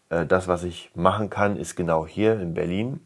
äh, 0.09 0.25
das, 0.25 0.47
was 0.47 0.63
ich 0.63 0.91
machen 0.95 1.29
kann, 1.29 1.57
ist 1.57 1.75
genau 1.75 2.05
hier 2.05 2.39
in 2.39 2.53
Berlin. 2.53 2.99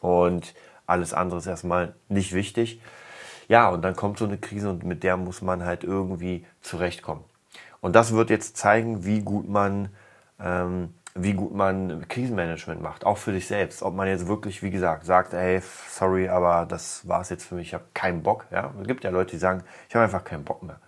Und 0.00 0.54
alles 0.86 1.14
andere 1.14 1.38
ist 1.38 1.46
erstmal 1.46 1.94
nicht 2.08 2.32
wichtig. 2.32 2.80
Ja, 3.48 3.68
und 3.68 3.82
dann 3.82 3.96
kommt 3.96 4.18
so 4.18 4.24
eine 4.24 4.38
Krise 4.38 4.70
und 4.70 4.84
mit 4.84 5.02
der 5.02 5.16
muss 5.16 5.42
man 5.42 5.64
halt 5.64 5.84
irgendwie 5.84 6.46
zurechtkommen. 6.62 7.24
Und 7.80 7.94
das 7.94 8.14
wird 8.14 8.30
jetzt 8.30 8.56
zeigen, 8.56 9.04
wie 9.04 9.20
gut 9.20 9.48
man, 9.48 9.90
ähm, 10.40 10.94
wie 11.14 11.34
gut 11.34 11.54
man 11.54 12.08
Krisenmanagement 12.08 12.80
macht, 12.80 13.04
auch 13.04 13.18
für 13.18 13.32
sich 13.32 13.46
selbst. 13.46 13.82
Ob 13.82 13.94
man 13.94 14.08
jetzt 14.08 14.26
wirklich, 14.26 14.62
wie 14.62 14.70
gesagt, 14.70 15.04
sagt, 15.04 15.34
hey, 15.34 15.60
sorry, 15.90 16.28
aber 16.28 16.64
das 16.66 17.06
war 17.06 17.20
es 17.20 17.28
jetzt 17.28 17.44
für 17.44 17.56
mich, 17.56 17.68
ich 17.68 17.74
habe 17.74 17.84
keinen 17.92 18.22
Bock. 18.22 18.46
Ja? 18.50 18.72
Es 18.80 18.86
gibt 18.86 19.04
ja 19.04 19.10
Leute, 19.10 19.32
die 19.32 19.38
sagen, 19.38 19.62
ich 19.88 19.94
habe 19.94 20.04
einfach 20.04 20.24
keinen 20.24 20.44
Bock 20.44 20.62
mehr. 20.62 20.80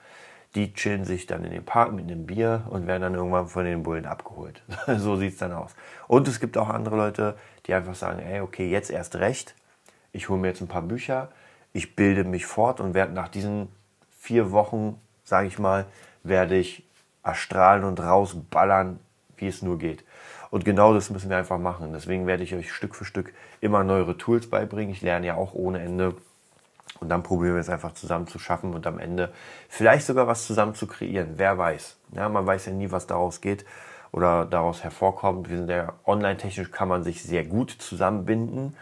Die 0.55 0.73
chillen 0.73 1.05
sich 1.05 1.27
dann 1.27 1.45
in 1.45 1.51
den 1.51 1.67
Park 1.67 1.93
mit 1.93 2.07
einem 2.07 2.25
Bier 2.25 2.63
und 2.71 2.87
werden 2.87 3.03
dann 3.03 3.15
irgendwann 3.15 3.49
von 3.49 3.67
den 3.67 3.83
Bullen 3.83 4.07
abgeholt. 4.07 4.63
so 4.97 5.17
sieht 5.17 5.35
es 5.35 5.39
dann 5.39 5.53
aus. 5.53 5.77
Und 6.09 6.27
es 6.29 6.41
gibt 6.41 6.57
auch 6.57 6.71
andere 6.71 6.97
Leute, 6.97 7.37
die 7.67 7.75
einfach 7.75 7.95
sagen, 7.95 8.21
hey, 8.21 8.41
okay, 8.41 8.71
jetzt 8.71 8.91
erst 8.91 9.17
recht 9.17 9.55
ich 10.17 10.29
hole 10.29 10.41
mir 10.41 10.49
jetzt 10.49 10.61
ein 10.61 10.69
paar 10.69 10.83
Bücher, 10.83 11.29
ich 11.73 11.95
bilde 11.95 12.25
mich 12.25 12.47
fort 12.47 12.81
und 12.81 12.95
werde 12.95 13.13
nach 13.13 13.29
diesen 13.29 13.69
vier 14.19 14.51
Wochen, 14.51 15.01
sage 15.25 15.47
ich 15.47 15.59
mal, 15.59 15.85
werde 16.23 16.57
ich 16.57 16.85
erstrahlen 17.23 17.85
und 17.85 18.01
rausballern, 18.01 18.99
wie 19.37 19.47
es 19.47 19.63
nur 19.63 19.79
geht. 19.79 20.05
Und 20.51 20.65
genau 20.65 20.95
das 20.95 21.11
müssen 21.11 21.29
wir 21.29 21.37
einfach 21.37 21.59
machen. 21.59 21.93
Deswegen 21.93 22.27
werde 22.27 22.45
ich 22.45 22.55
euch 22.55 22.73
Stück 22.73 22.95
für 22.95 23.05
Stück 23.05 23.35
immer 23.61 23.85
neuere 23.85 24.17
Tools 24.17 24.49
beibringen. 24.49 24.91
Ich 24.91 25.03
lerne 25.03 25.27
ja 25.27 25.35
auch 25.35 25.53
ohne 25.55 25.81
Ende. 25.81 26.15
Und 27.01 27.11
dann 27.11 27.23
probieren 27.23 27.55
wir 27.55 27.61
es 27.61 27.69
einfach 27.69 27.93
zusammen 27.93 28.27
zu 28.27 28.39
schaffen 28.39 28.73
und 28.73 28.87
am 28.87 28.99
Ende 28.99 29.33
vielleicht 29.69 30.07
sogar 30.07 30.27
was 30.27 30.47
zusammen 30.47 30.75
zu 30.75 30.87
kreieren. 30.87 31.35
Wer 31.37 31.59
weiß. 31.59 31.97
Ja, 32.13 32.29
man 32.31 32.47
weiß 32.47 32.67
ja 32.67 32.73
nie, 32.73 32.91
was 32.91 33.07
daraus 33.07 33.43
geht 33.43 33.67
oder 34.13 34.47
daraus 34.47 34.83
hervorkommt. 34.83 35.51
Wir 35.51 35.59
sind 35.59 35.69
ja 35.69 35.93
online-technisch 36.07 36.71
kann 36.71 36.89
man 36.89 37.03
sich 37.03 37.23
sehr 37.23 37.45
gut 37.45 37.71
zusammenbinden 37.71 38.75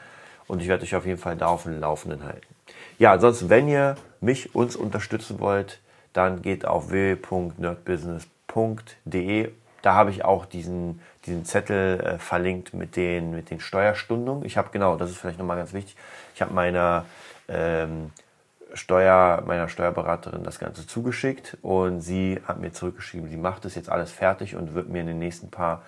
und 0.46 0.62
ich 0.62 0.68
werde 0.68 0.84
euch 0.84 0.94
auf 0.94 1.06
jeden 1.06 1.18
Fall 1.18 1.36
da 1.36 1.46
auf 1.46 1.64
dem 1.64 1.80
Laufenden 1.80 2.22
halten. 2.24 2.46
Ja, 2.98 3.12
ansonsten, 3.12 3.50
wenn 3.50 3.68
ihr 3.68 3.96
mich, 4.20 4.54
uns 4.54 4.76
unterstützen 4.76 5.40
wollt, 5.40 5.80
dann 6.12 6.42
geht 6.42 6.66
auf 6.66 6.90
www.nerdbusiness.de. 6.90 9.50
Da 9.82 9.94
habe 9.94 10.10
ich 10.10 10.24
auch 10.24 10.46
diesen, 10.46 11.00
diesen 11.26 11.44
Zettel 11.44 12.00
äh, 12.00 12.18
verlinkt 12.18 12.72
mit 12.72 12.94
den, 12.96 13.32
mit 13.32 13.50
den 13.50 13.60
Steuerstundungen. 13.60 14.44
Ich 14.44 14.56
habe 14.56 14.70
genau, 14.70 14.96
das 14.96 15.10
ist 15.10 15.18
vielleicht 15.18 15.38
nochmal 15.38 15.58
ganz 15.58 15.72
wichtig, 15.72 15.96
ich 16.34 16.40
habe 16.40 16.54
meiner, 16.54 17.04
ähm, 17.48 18.10
Steuer, 18.74 19.42
meiner 19.46 19.68
Steuerberaterin 19.68 20.42
das 20.42 20.58
Ganze 20.58 20.86
zugeschickt 20.86 21.56
und 21.62 22.00
sie 22.00 22.40
hat 22.46 22.60
mir 22.60 22.72
zurückgeschrieben, 22.72 23.28
sie 23.28 23.36
macht 23.36 23.64
es 23.64 23.76
jetzt 23.76 23.88
alles 23.88 24.10
fertig 24.10 24.56
und 24.56 24.74
wird 24.74 24.88
mir 24.88 25.00
in 25.00 25.06
den 25.06 25.18
nächsten 25.18 25.50
paar 25.50 25.82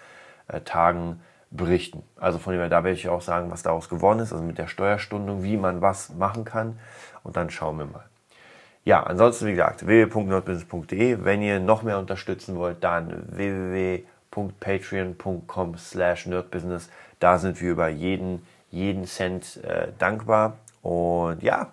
äh, 0.48 0.60
Tagen 0.60 1.20
berichten. 1.50 2.02
Also 2.16 2.38
von 2.38 2.52
dem 2.52 2.60
her, 2.60 2.68
da 2.68 2.84
werde 2.84 2.98
ich 2.98 3.08
auch 3.08 3.22
sagen, 3.22 3.50
was 3.50 3.62
daraus 3.62 3.88
geworden 3.88 4.18
ist, 4.20 4.32
also 4.32 4.44
mit 4.44 4.58
der 4.58 4.66
Steuerstundung, 4.66 5.42
wie 5.42 5.56
man 5.56 5.80
was 5.80 6.14
machen 6.14 6.44
kann. 6.44 6.78
Und 7.22 7.36
dann 7.36 7.48
schauen 7.50 7.78
wir 7.78 7.86
mal. 7.86 8.04
Ja, 8.84 9.02
ansonsten 9.02 9.46
wie 9.46 9.52
gesagt, 9.52 9.86
www.nordbusiness.de. 9.86 11.24
Wenn 11.24 11.40
ihr 11.42 11.58
noch 11.58 11.82
mehr 11.82 11.98
unterstützen 11.98 12.56
wollt, 12.56 12.84
dann 12.84 13.24
www.patreon.com 13.28 15.76
slash 15.76 16.26
nerdbusiness. 16.26 16.90
Da 17.18 17.38
sind 17.38 17.60
wir 17.60 17.72
über 17.72 17.88
jeden, 17.88 18.46
jeden 18.70 19.06
Cent 19.06 19.56
äh, 19.64 19.88
dankbar. 19.98 20.58
Und 20.82 21.42
ja, 21.42 21.72